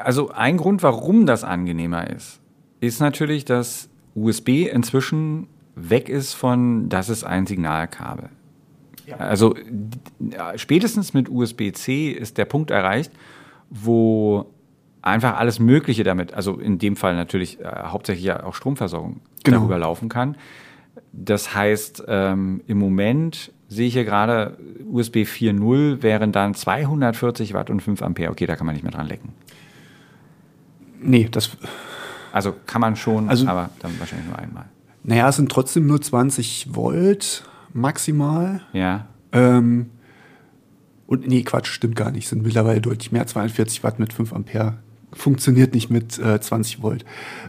[0.03, 2.39] Also ein Grund, warum das angenehmer ist,
[2.81, 8.29] ist natürlich, dass USB inzwischen weg ist von, das ist ein Signalkabel.
[9.07, 9.17] Ja.
[9.17, 9.55] Also
[10.55, 13.11] spätestens mit USB-C ist der Punkt erreicht,
[13.69, 14.45] wo
[15.01, 19.59] einfach alles Mögliche damit, also in dem Fall natürlich äh, hauptsächlich ja auch Stromversorgung genau.
[19.59, 20.35] darüber laufen kann.
[21.11, 24.57] Das heißt, ähm, im Moment sehe ich hier gerade
[24.89, 28.31] USB 4.0 wären dann 240 Watt und 5 Ampere.
[28.31, 29.29] Okay, da kann man nicht mehr dran lecken.
[31.01, 31.51] Nee, das.
[32.31, 34.65] Also kann man schon, also, aber dann wahrscheinlich nur einmal.
[35.03, 37.43] Naja, es sind trotzdem nur 20 Volt
[37.73, 38.61] maximal.
[38.73, 39.07] Ja.
[39.31, 39.89] Ähm,
[41.07, 42.25] und nee, Quatsch, stimmt gar nicht.
[42.25, 44.77] Es sind mittlerweile deutlich mehr, 42 Watt mit 5 Ampere
[45.13, 47.05] funktioniert nicht mit äh, 20 Volt.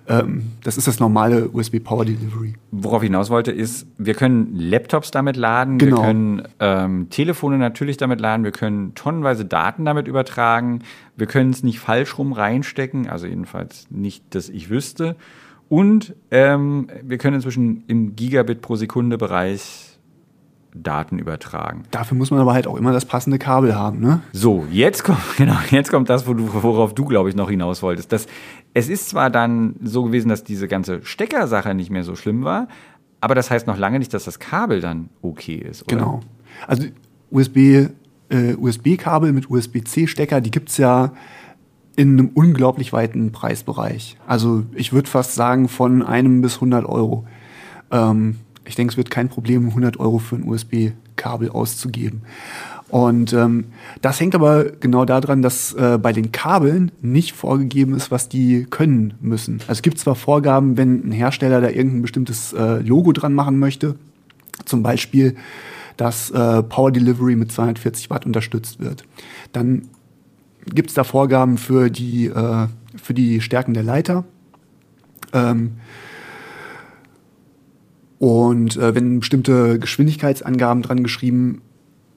[0.08, 2.54] Ähm, das ist das normale USB Power Delivery.
[2.70, 5.98] Worauf ich hinaus wollte, ist, wir können Laptops damit laden, genau.
[5.98, 10.80] wir können ähm, Telefone natürlich damit laden, wir können tonnenweise Daten damit übertragen,
[11.16, 15.16] wir können es nicht falsch rum reinstecken, also jedenfalls nicht, dass ich wüsste.
[15.68, 19.91] Und ähm, wir können inzwischen im Gigabit pro Sekunde Bereich
[20.74, 21.84] Daten übertragen.
[21.90, 24.20] Dafür muss man aber halt auch immer das passende Kabel haben, ne?
[24.32, 28.12] So, jetzt kommt, genau, jetzt kommt das, worauf du, glaube ich, noch hinaus wolltest.
[28.12, 28.26] Das,
[28.74, 32.68] es ist zwar dann so gewesen, dass diese ganze Steckersache nicht mehr so schlimm war,
[33.20, 35.96] aber das heißt noch lange nicht, dass das Kabel dann okay ist, oder?
[35.96, 36.20] Genau.
[36.66, 36.84] Also
[37.30, 37.88] USB,
[38.28, 41.12] äh, USB-Kabel mit USB-C-Stecker, die gibt es ja
[41.94, 44.16] in einem unglaublich weiten Preisbereich.
[44.26, 47.26] Also ich würde fast sagen von einem bis 100 Euro.
[47.90, 52.22] Ähm, ich denke, es wird kein Problem, 100 Euro für ein USB-Kabel auszugeben.
[52.88, 53.64] Und ähm,
[54.02, 58.66] das hängt aber genau daran, dass äh, bei den Kabeln nicht vorgegeben ist, was die
[58.68, 59.60] können müssen.
[59.62, 63.58] Also es gibt zwar Vorgaben, wenn ein Hersteller da irgendein bestimmtes äh, Logo dran machen
[63.58, 63.94] möchte,
[64.66, 65.36] zum Beispiel,
[65.96, 69.04] dass äh, Power Delivery mit 240 Watt unterstützt wird.
[69.52, 69.88] Dann
[70.66, 72.66] gibt es da Vorgaben für die, äh,
[73.02, 74.24] für die Stärken der Leiter.
[75.32, 75.76] Ähm,
[78.22, 81.60] und äh, wenn bestimmte Geschwindigkeitsangaben dran geschrieben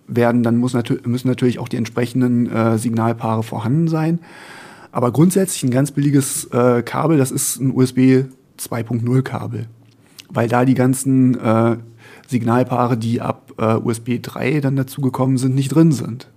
[0.06, 4.20] werden, dann muss natür müssen natürlich auch die entsprechenden äh, Signalpaare vorhanden sein.
[4.92, 8.26] Aber grundsätzlich ein ganz billiges äh, Kabel, das ist ein USB
[8.60, 9.68] 2.0 Kabel.
[10.30, 11.78] Weil da die ganzen äh,
[12.28, 16.30] Signalpaare, die ab äh, USB 3 dann dazugekommen sind, nicht drin sind.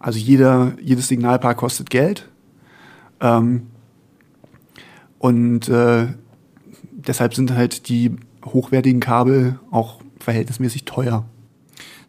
[0.00, 2.28] Also jeder, jedes Signalpaar kostet Geld.
[3.20, 3.68] Ähm,
[5.18, 6.08] und äh,
[6.92, 8.14] deshalb sind halt die
[8.44, 11.24] hochwertigen Kabel auch verhältnismäßig teuer.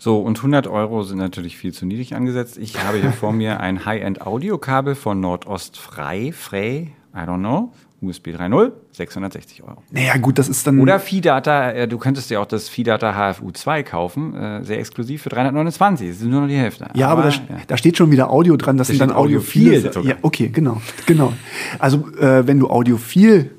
[0.02, 2.58] So, und 100 Euro sind natürlich viel zu niedrig angesetzt.
[2.58, 8.30] Ich habe hier vor mir ein High-End-Audio-Kabel von Nordost Frei, Frey, I don't know, USB
[8.30, 9.84] 3.0, 660 Euro.
[9.92, 10.80] Naja, gut, das ist dann.
[10.80, 15.24] Oder Fidata, äh, du könntest ja auch das Fidata HFU 2 kaufen, äh, sehr exklusiv
[15.24, 16.08] für 329.
[16.08, 16.88] Das ist nur noch die Hälfte.
[16.94, 17.62] Ja, aber, aber da, ja.
[17.68, 19.86] da, steht schon wieder Audio dran, das da sind dann Audiophil.
[19.86, 21.34] Audio ja, okay, genau, genau.
[21.78, 23.52] Also, äh, wenn du Audiophil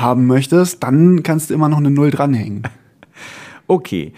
[0.00, 2.62] haben möchtest, dann kannst du immer noch eine Null dranhängen.
[3.70, 4.14] Okay.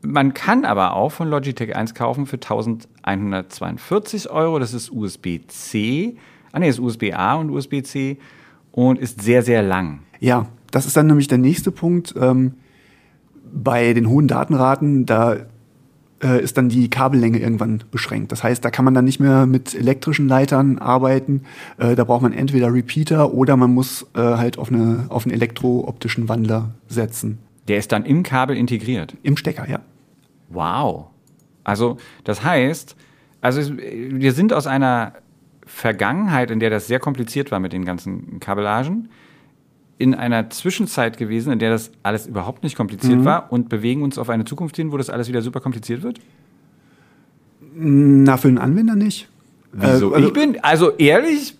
[0.00, 4.60] Man kann aber auch von Logitech 1 kaufen für 1142 Euro.
[4.60, 6.16] Das ist USB-C.
[6.52, 8.18] Ah, nee, ist USB-A und USB-C
[8.70, 10.04] und ist sehr, sehr lang.
[10.20, 12.14] Ja, das ist dann nämlich der nächste Punkt.
[12.16, 12.54] Ähm,
[13.52, 15.36] bei den hohen Datenraten, da
[16.22, 18.32] äh, ist dann die Kabellänge irgendwann beschränkt.
[18.32, 21.42] Das heißt, da kann man dann nicht mehr mit elektrischen Leitern arbeiten.
[21.78, 25.34] Äh, da braucht man entweder Repeater oder man muss äh, halt auf, eine, auf einen
[25.34, 27.38] elektrooptischen Wandler setzen.
[27.68, 29.16] Der ist dann im Kabel integriert?
[29.22, 29.80] Im Stecker, ja.
[30.48, 31.06] Wow.
[31.64, 32.96] Also, das heißt,
[33.40, 35.14] also wir sind aus einer
[35.64, 39.08] Vergangenheit, in der das sehr kompliziert war mit den ganzen Kabellagen,
[40.02, 43.24] in einer Zwischenzeit gewesen, in der das alles überhaupt nicht kompliziert mhm.
[43.24, 46.18] war und bewegen uns auf eine Zukunft hin, wo das alles wieder super kompliziert wird?
[47.72, 49.28] Na, für den Anwender nicht.
[49.72, 50.10] Wieso?
[50.10, 51.56] Äh, also, ich bin, also ehrlich,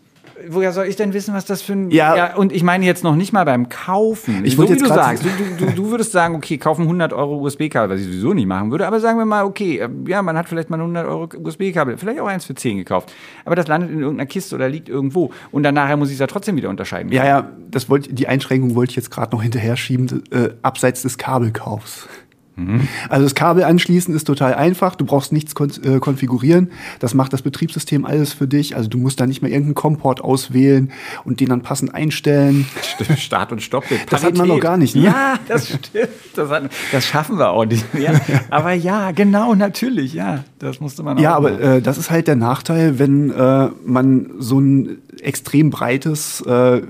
[0.49, 1.91] woher soll ich denn wissen, was das für ein.
[1.91, 4.45] Ja, ja und ich meine jetzt noch nicht mal beim Kaufen.
[4.45, 5.25] Ich so, wie du sagst.
[5.25, 8.71] Du, du, du, würdest sagen, okay, kaufen 100 Euro USB-Kabel, was ich sowieso nicht machen
[8.71, 8.87] würde.
[8.87, 12.21] Aber sagen wir mal, okay, äh, ja, man hat vielleicht mal 100 Euro USB-Kabel, vielleicht
[12.21, 13.13] auch eins für 10 gekauft.
[13.45, 15.31] Aber das landet in irgendeiner Kiste oder liegt irgendwo.
[15.51, 17.13] Und dann nachher muss ich es ja trotzdem wieder unterscheiden.
[17.13, 21.03] Ja, ja, das wollte, die Einschränkung wollte ich jetzt gerade noch hinterher schieben, äh, abseits
[21.03, 22.09] des Kabelkaufs.
[22.57, 22.87] Mhm.
[23.09, 24.95] Also das Kabel anschließen ist total einfach.
[24.95, 26.71] Du brauchst nichts kon äh, konfigurieren.
[26.99, 28.77] Das macht das Betriebssystem alles für dich.
[28.77, 30.93] Also du musst da nicht mehr irgendeinen Komport auswählen
[31.25, 32.67] und den dann passend einstellen.
[32.83, 33.85] Stimmt, Start und Stopp.
[34.11, 34.95] Das hat man noch gar nicht.
[34.95, 35.05] Ne?
[35.05, 36.09] Ja, das stimmt.
[36.35, 38.21] Das, hat, das, schaffen wir auch nicht mehr.
[38.51, 40.13] Aber ja, genau, natürlich.
[40.15, 41.23] Ja, das musste man auch.
[41.23, 46.41] Ja, aber äh, das ist halt der Nachteil, wenn äh, man so ein extrem breites
[46.43, 46.83] äh,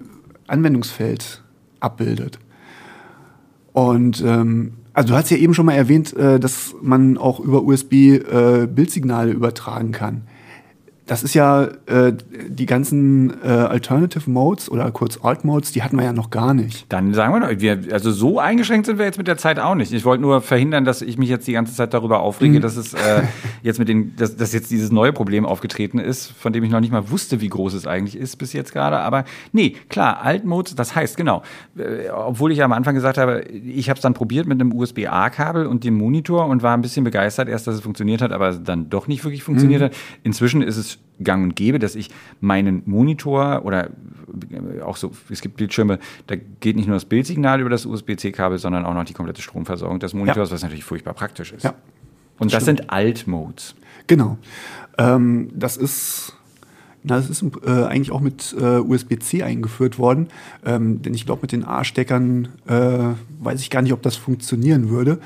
[0.47, 1.43] Anwendungsfeld
[1.81, 2.39] abbildet.
[3.73, 7.63] Und ähm, also du hast ja eben schon mal erwähnt, äh, dass man auch über
[7.63, 10.23] USB äh, Bildsignale übertragen kann
[11.07, 12.13] das ist ja äh,
[12.49, 16.55] die ganzen äh, Alternative Modes oder kurz Alt Modes, die hatten wir ja noch gar
[16.55, 16.87] nicht.
[16.91, 19.75] Dann sagen wir noch, wir, also so eingeschränkt sind wir jetzt mit der Zeit auch
[19.75, 19.93] nicht.
[19.93, 22.63] Ich wollte nur verhindern, dass ich mich jetzt die ganze Zeit darüber aufrege, mhm.
[22.63, 23.23] dass es äh,
[23.63, 26.81] jetzt mit den, dass, dass jetzt dieses neue Problem aufgetreten ist, von dem ich noch
[26.81, 28.99] nicht mal wusste, wie groß es eigentlich ist bis jetzt gerade.
[28.99, 31.43] Aber nee, klar, Alt Modes, das heißt genau,
[31.77, 34.73] äh, obwohl ich ja am Anfang gesagt habe, ich habe es dann probiert mit einem
[34.73, 38.53] USB-A-Kabel und dem Monitor und war ein bisschen begeistert erst, dass es funktioniert hat, aber
[38.53, 39.87] dann doch nicht wirklich funktioniert mhm.
[39.87, 39.97] hat.
[40.23, 40.92] Inzwischen ist es
[41.23, 43.91] gang und gäbe, dass ich meinen Monitor oder
[44.85, 48.85] auch so, es gibt Bildschirme, da geht nicht nur das Bildsignal über das USB-C-Kabel, sondern
[48.85, 50.55] auch noch die komplette Stromversorgung des Monitors, ja.
[50.55, 51.65] was natürlich furchtbar praktisch ist.
[51.65, 51.75] Ja.
[52.39, 52.79] Und das Stimmt.
[52.81, 53.75] sind Alt-Modes.
[54.07, 54.39] Genau.
[54.99, 56.37] Ähm, das ist.
[57.05, 60.29] Na, das ist äh, eigentlich auch mit äh, USB-C eingeführt worden.
[60.65, 64.89] Ähm, denn ich glaube, mit den A-Steckern äh, weiß ich gar nicht, ob das funktionieren
[64.89, 65.19] würde.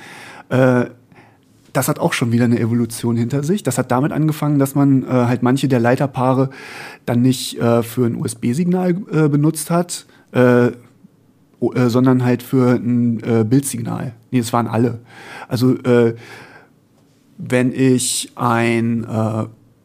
[1.76, 3.62] Äh, das hat auch schon wieder eine Evolution hinter sich.
[3.62, 6.50] Das hat damit angefangen, dass man äh, halt manche der Leiterpaare
[7.04, 10.72] dann nicht äh, für ein USB-Signal äh, benutzt hat, äh, äh,
[11.60, 14.14] sondern halt für ein äh, Bildsignal.
[14.30, 15.00] Nee, es waren alle.
[15.48, 15.76] Also
[17.38, 19.06] wenn ich ein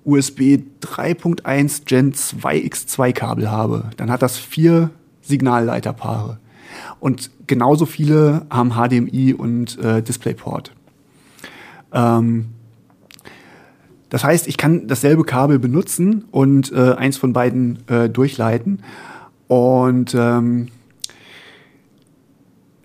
[0.03, 4.89] USB 3.1 Gen 2 X2 Kabel habe, dann hat das vier
[5.21, 6.39] Signalleiterpaare.
[6.99, 10.71] Und genauso viele haben HDMI und DisplayPort.
[11.93, 12.45] Ähm,
[14.09, 18.83] das heißt, ich kann dasselbe Kabel benutzen und äh, eins von beiden äh, durchleiten
[19.47, 20.67] und ähm,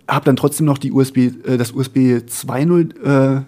[0.08, 3.42] habe dann trotzdem noch die USB, äh, das USB 2.0 äh,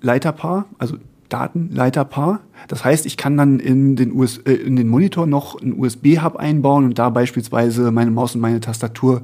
[0.00, 0.96] Leiterpaar, also
[1.28, 2.40] Datenleiterpaar.
[2.68, 6.36] Das heißt, ich kann dann in den, US äh, in den Monitor noch einen USB-Hub
[6.36, 9.22] einbauen und da beispielsweise meine Maus und meine Tastatur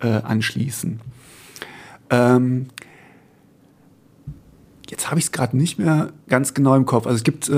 [0.00, 0.98] äh, anschließen.
[2.10, 2.66] Ähm,
[4.92, 7.06] Jetzt habe ich es gerade nicht mehr ganz genau im Kopf.
[7.06, 7.52] Also es gibt äh,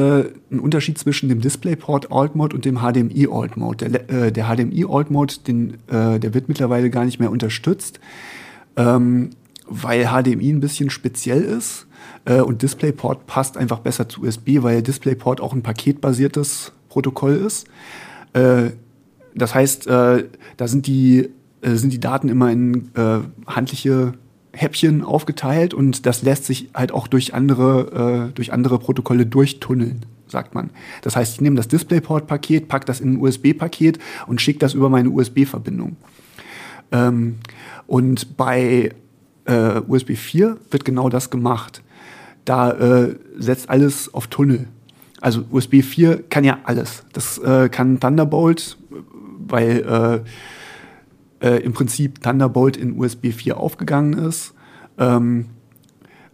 [0.52, 3.90] einen Unterschied zwischen dem DisplayPort Alt Mode und dem HDMI Alt Mode.
[3.90, 7.98] Der, äh, der HDMI Alt Mode, den, äh, der wird mittlerweile gar nicht mehr unterstützt,
[8.76, 9.30] ähm,
[9.66, 11.88] weil HDMI ein bisschen speziell ist
[12.24, 17.66] äh, und DisplayPort passt einfach besser zu USB, weil DisplayPort auch ein paketbasiertes Protokoll ist.
[18.32, 18.70] Äh,
[19.34, 21.30] das heißt, äh, da sind die
[21.62, 22.90] sind die Daten immer in
[23.46, 24.12] handliche
[24.54, 30.06] Häppchen aufgeteilt und das lässt sich halt auch durch andere, äh, durch andere Protokolle durchtunneln,
[30.28, 30.70] sagt man.
[31.02, 34.88] Das heißt, ich nehme das DisplayPort-Paket, packe das in ein USB-Paket und schicke das über
[34.88, 35.96] meine USB-Verbindung.
[36.92, 37.36] Ähm,
[37.86, 38.92] und bei
[39.46, 41.82] äh, USB 4 wird genau das gemacht.
[42.44, 44.68] Da äh, setzt alles auf Tunnel.
[45.20, 47.04] Also USB 4 kann ja alles.
[47.12, 48.76] Das äh, kann Thunderbolt,
[49.46, 50.22] weil
[51.44, 54.54] äh, im Prinzip Thunderbolt in USB 4 aufgegangen ist.
[54.98, 55.46] Ähm,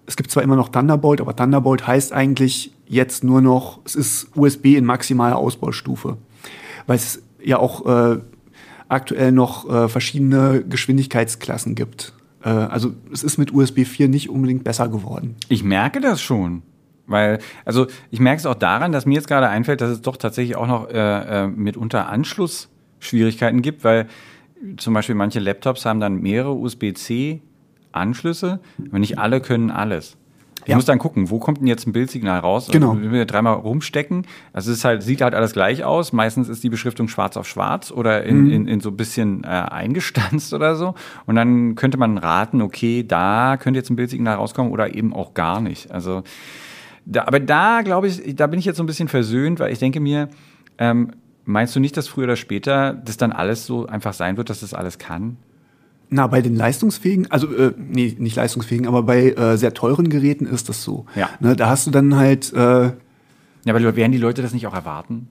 [0.06, 4.28] es gibt zwar immer noch Thunderbolt, aber Thunderbolt heißt eigentlich jetzt nur noch, es ist
[4.36, 6.16] USB in maximaler Ausbaustufe.
[6.86, 8.20] Weil es ja auch äh,
[8.88, 12.12] aktuell noch äh, verschiedene Geschwindigkeitsklassen gibt.
[12.44, 15.36] Äh, also es ist mit USB 4 nicht unbedingt besser geworden.
[15.48, 16.62] Ich merke das schon.
[17.06, 20.16] Weil, also ich merke es auch daran, dass mir jetzt gerade einfällt, dass es doch
[20.16, 24.06] tatsächlich auch noch äh, äh, mitunter Anschlussschwierigkeiten gibt, weil
[24.76, 30.16] zum Beispiel manche Laptops haben dann mehrere USB-C-Anschlüsse, aber nicht alle können alles.
[30.64, 30.76] Ich ja.
[30.76, 32.68] muss dann gucken, wo kommt denn jetzt ein Bildsignal raus?
[32.70, 32.90] Genau.
[32.90, 36.12] Also, wenn wir dreimal rumstecken, also es ist halt, sieht halt alles gleich aus.
[36.12, 38.50] Meistens ist die Beschriftung schwarz auf schwarz oder in, mhm.
[38.50, 40.94] in, in so ein bisschen äh, eingestanzt oder so.
[41.24, 45.32] Und dann könnte man raten, okay, da könnte jetzt ein Bildsignal rauskommen oder eben auch
[45.32, 45.90] gar nicht.
[45.90, 46.22] Also
[47.06, 49.78] Da, aber da glaube ich, da bin ich jetzt so ein bisschen versöhnt, weil ich
[49.78, 50.28] denke mir,
[50.76, 51.12] ähm,
[51.50, 54.60] meinst du nicht, dass früher oder später das dann alles so einfach sein wird, dass
[54.60, 55.36] das alles kann?
[56.08, 60.46] Na, bei den leistungsfähigen, also äh, nee, nicht leistungsfähigen, aber bei äh, sehr teuren Geräten
[60.46, 61.06] ist das so.
[61.14, 61.30] Ja.
[61.38, 62.52] Ne, da hast du dann halt.
[62.52, 62.92] Äh, ja,
[63.68, 65.28] aber werden die Leute das nicht auch erwarten?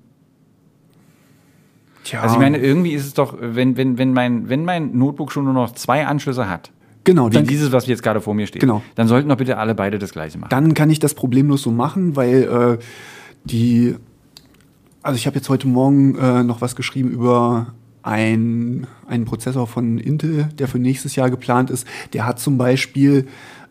[2.04, 2.22] Tja.
[2.22, 5.46] Also ich meine, irgendwie ist es doch, wenn, wenn, wenn, mein, wenn mein Notebook schon
[5.46, 6.72] nur noch zwei Anschlüsse hat,
[7.04, 8.84] Genau, wie dann, dieses, was jetzt gerade vor mir steht, Genau.
[8.96, 10.50] dann sollten doch bitte alle beide das gleiche machen.
[10.50, 12.84] dann kann ich das problemlos so machen, weil äh,
[13.46, 13.96] die.
[15.10, 19.98] Also ich habe jetzt heute Morgen äh, noch was geschrieben über ein, einen Prozessor von
[19.98, 21.88] Intel, der für nächstes Jahr geplant ist.
[22.14, 23.26] Der hat zum Beispiel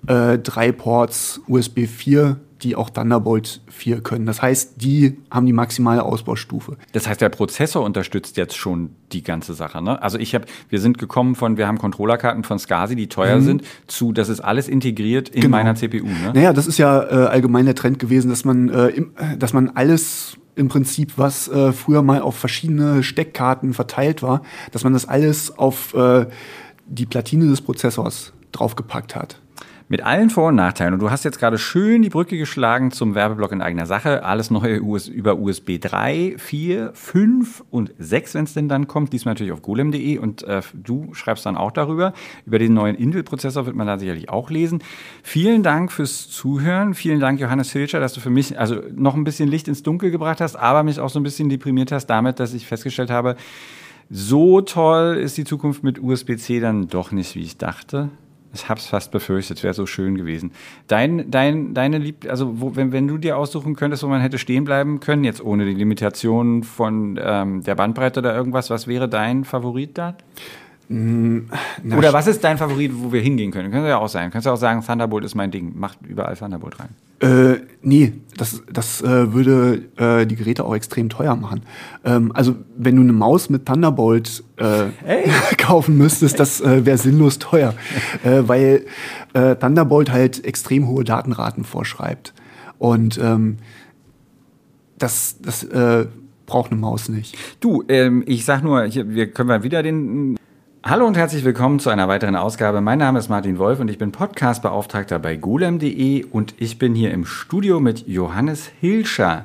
[0.09, 4.27] äh, drei Ports USB 4, die auch Thunderbolt 4 können.
[4.27, 6.77] Das heißt, die haben die maximale Ausbaustufe.
[6.93, 9.83] Das heißt, der Prozessor unterstützt jetzt schon die ganze Sache.
[9.83, 10.01] Ne?
[10.03, 13.63] Also ich habe, wir sind gekommen von, wir haben Controllerkarten von SCSI, die teuer sind,
[13.87, 15.57] zu, das ist alles integriert in Genau.
[15.57, 16.07] meiner CPU.
[16.07, 16.33] Ne?
[16.35, 19.53] Naja, das ist ja äh, allgemein der Trend gewesen, dass man, äh, im, äh, dass
[19.53, 24.43] man alles im Prinzip, was äh, früher mal auf verschiedene Steckkarten verteilt war,
[24.73, 26.27] dass man das alles auf äh,
[26.87, 29.41] die Platine des Prozessors draufgepackt hat.
[29.91, 30.93] Mit allen Vor- und Nachteilen.
[30.93, 34.22] Und du hast jetzt gerade schön die Brücke geschlagen zum Werbeblock in eigener Sache.
[34.22, 39.14] Alles neue US über USB 3, 4, 5 und 6, wenn es denn dann kommt.
[39.14, 40.18] Diesmal natürlich auf golem.de.
[40.18, 42.12] Und äh, du schreibst dann auch darüber.
[42.45, 44.82] Über den neuen Intel-Prozessor wird man da sicherlich auch lesen.
[45.22, 46.93] Vielen Dank fürs Zuhören.
[46.93, 50.11] Vielen Dank, Johannes Hilscher, dass du für mich also noch ein bisschen Licht ins Dunkel
[50.11, 53.36] gebracht hast, aber mich auch so ein bisschen deprimiert hast damit, dass ich festgestellt habe,
[54.11, 58.11] so toll ist die Zukunft mit USB-C dann doch nicht, wie ich dachte.
[58.63, 60.53] Ich hab's fast befürchtet, es wäre so schön gewesen.
[60.87, 64.39] Dein, dein, deine Lieb, also wo, wenn, wenn du dir aussuchen könntest, wo man hätte
[64.39, 69.09] stehen bleiben können, jetzt ohne die Limitationen von ähm, der Bandbreite oder irgendwas, was wäre
[69.09, 70.17] dein Favorit da?
[70.91, 73.71] Na, Oder was ist dein Favorit, wo wir hingehen können?
[73.71, 74.31] Könnte ja auch sein.
[74.31, 75.79] Könntest du auch sagen, Thunderbolt ist mein Ding.
[75.79, 76.89] Macht überall Thunderbolt rein.
[77.21, 77.58] Äh,
[77.89, 81.62] nee, das, das äh, würde äh, die Geräte auch extrem teuer machen.
[82.05, 84.86] Ähm, also wenn du eine Maus mit Thunderbolt äh,
[85.59, 87.74] kaufen müsstest, das äh, wäre sinnlos teuer,
[88.24, 88.86] äh, weil
[89.32, 92.32] äh, Thunderbolt halt extrem hohe Datenraten vorschreibt.
[92.78, 93.57] Und ähm,
[94.99, 95.66] das, das
[96.49, 97.36] braucht eine Maus nicht.
[97.61, 100.36] Du, ähm, ich sag nur, hier, wir können wir wieder den.
[100.89, 102.80] Hallo und herzlich willkommen zu einer weiteren Ausgabe.
[102.80, 107.11] Mein Name ist Martin Wolf und ich bin Podcastbeauftragter bei golem.de und ich bin hier
[107.11, 109.45] im Studio mit Johannes Hilscher.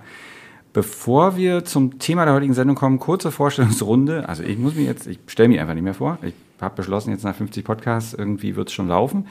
[0.72, 4.30] Bevor wir zum Thema der heutigen Sendung kommen, kurze Vorstellungsrunde.
[4.30, 6.18] Also ich muss mir jetzt, ich stelle mich einfach nicht mehr vor.
[6.22, 9.28] Ich habe beschlossen, jetzt nach 50 Podcasts, irgendwie wird es schon laufen.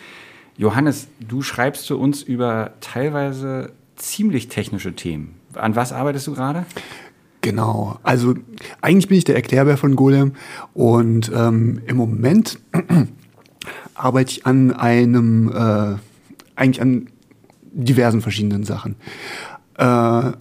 [0.58, 5.36] Johannes, du schreibst für uns über teilweise ziemlich technische Themen.
[5.54, 6.66] An was arbeitest du gerade?
[7.42, 7.98] Genau.
[8.04, 8.34] Also
[8.80, 10.32] eigentlich bin ich der Erklärbär von Golem
[10.72, 12.60] und ähm, im Moment
[13.94, 15.96] arbeite ich an einem, äh,
[16.54, 17.08] eigentlich an
[17.72, 18.94] diversen verschiedenen Sachen.
[19.76, 20.32] Äh,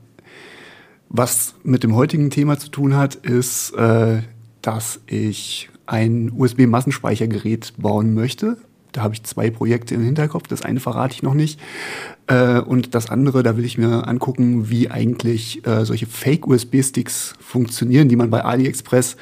[1.10, 4.22] was mit dem heutigen Thema zu tun hat, ist, äh,
[4.62, 8.58] dass ich ein USB-Massenspeichergerät bauen möchte.
[8.92, 10.48] Da habe ich zwei Projekte im Hinterkopf.
[10.48, 11.60] Das eine verrate ich noch nicht.
[12.28, 18.10] Äh, und das andere, da will ich mir angucken, wie eigentlich äh, solche Fake-USB-Sticks funktionieren,
[18.10, 19.18] die man bei AliExpress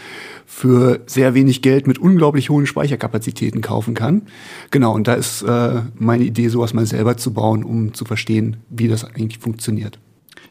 [0.46, 4.24] für sehr wenig Geld mit unglaublich hohen Speicherkapazitäten kaufen kann.
[4.72, 8.58] Genau, und da ist äh, meine Idee, sowas mal selber zu bauen, um zu verstehen,
[8.70, 10.00] wie das eigentlich funktioniert.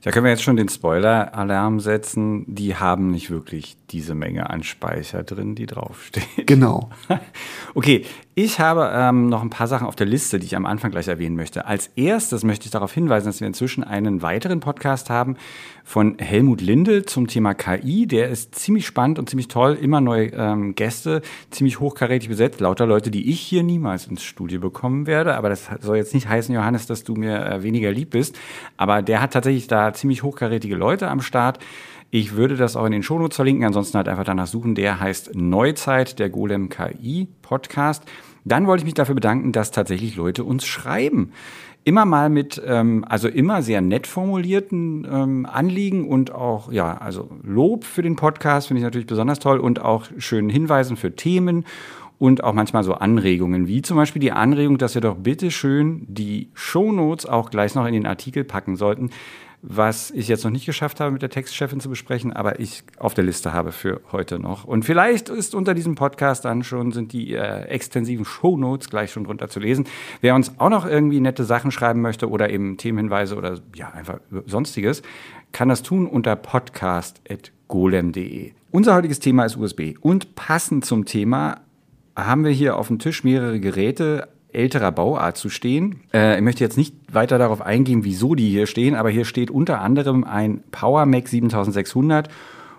[0.03, 2.45] Da können wir jetzt schon den Spoiler-Alarm setzen.
[2.47, 6.47] Die haben nicht wirklich diese Menge an Speicher drin, die draufsteht.
[6.47, 6.91] Genau.
[7.75, 8.07] Okay,
[8.41, 11.09] ich habe ähm, noch ein paar Sachen auf der Liste, die ich am Anfang gleich
[11.09, 11.67] erwähnen möchte.
[11.67, 15.35] Als erstes möchte ich darauf hinweisen, dass wir inzwischen einen weiteren Podcast haben
[15.83, 18.07] von Helmut Lindel zum Thema KI.
[18.07, 19.77] Der ist ziemlich spannend und ziemlich toll.
[19.83, 22.61] Immer neue ähm, Gäste, ziemlich hochkarätig besetzt.
[22.61, 25.35] Lauter Leute, die ich hier niemals ins Studio bekommen werde.
[25.35, 28.39] Aber das soll jetzt nicht heißen, Johannes, dass du mir äh, weniger lieb bist.
[28.77, 31.59] Aber der hat tatsächlich da ziemlich hochkarätige Leute am Start.
[32.11, 34.75] Ich würde das auch in den Shownotes verlinken, ansonsten halt einfach danach suchen.
[34.75, 38.05] Der heißt Neuzeit, der Golem KI Podcast.
[38.49, 41.33] Dann wollte ich mich dafür bedanken, dass tatsächlich Leute uns schreiben.
[41.85, 47.31] Immer mal mit, ähm, also immer sehr nett formulierten ähm, Anliegen und auch, ja, also
[47.43, 51.65] Lob für den Podcast finde ich natürlich besonders toll und auch schönen Hinweisen für Themen
[52.19, 56.05] und auch manchmal so Anregungen, wie zum Beispiel die Anregung, dass wir doch bitte schön
[56.09, 59.11] die Shownotes auch gleich noch in den Artikel packen sollten,
[59.61, 63.15] was ich jetzt noch nicht geschafft habe, mit der Textchefin zu besprechen, aber ich auf
[63.15, 64.63] der Liste habe für heute noch.
[64.65, 69.25] Und vielleicht ist unter diesem Podcast dann schon, sind die äh, extensiven Shownotes gleich schon
[69.25, 69.87] drunter zu lesen.
[70.21, 74.21] Wer uns auch noch irgendwie nette Sachen schreiben möchte oder eben Themenhinweise oder ja, einfach
[74.47, 75.03] sonstiges,
[75.53, 78.53] kann das tun unter podcast.golem.de.
[78.71, 81.63] Unser heutiges Thema ist USB und passend zum Thema
[82.15, 86.01] haben wir hier auf dem Tisch mehrere Geräte, älterer Bauart zu stehen.
[86.13, 89.51] Äh, ich möchte jetzt nicht weiter darauf eingehen, wieso die hier stehen, aber hier steht
[89.51, 92.29] unter anderem ein Power Mac 7600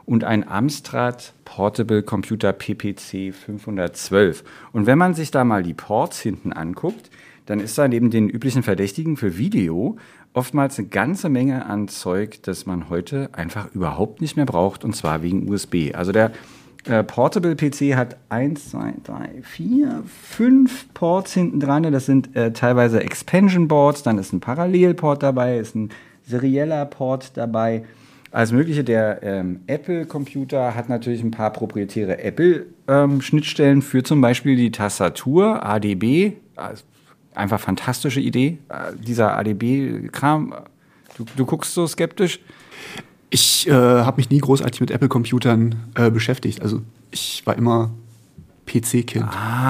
[0.05, 4.43] und ein Amstrad Portable Computer PPC 512.
[4.71, 7.11] Und wenn man sich da mal die Ports hinten anguckt,
[7.45, 9.97] dann ist da neben den üblichen Verdächtigen für Video
[10.33, 14.95] oftmals eine ganze Menge an Zeug, das man heute einfach überhaupt nicht mehr braucht, und
[14.95, 15.91] zwar wegen USB.
[15.93, 16.31] Also der
[16.89, 21.83] äh, Portable PC hat 1, 2, 3, 4, 5 Ports hinten dran.
[21.83, 25.89] Das sind äh, teilweise Expansion Boards, dann ist ein Parallelport dabei, ist ein
[26.25, 27.83] serieller Port dabei.
[28.31, 28.83] Alles Mögliche.
[28.83, 35.65] Der ähm, Apple-Computer hat natürlich ein paar proprietäre Apple-Schnittstellen ähm, für zum Beispiel die Tastatur,
[35.65, 36.33] ADB.
[36.55, 36.83] Also
[37.33, 40.53] einfach fantastische Idee, äh, dieser ADB-Kram.
[41.17, 42.39] Du, du guckst so skeptisch.
[43.29, 46.61] Ich äh, habe mich nie großartig mit Apple-Computern äh, beschäftigt.
[46.61, 47.91] Also ich war immer
[48.65, 49.25] PC-Kind.
[49.25, 49.67] Ah,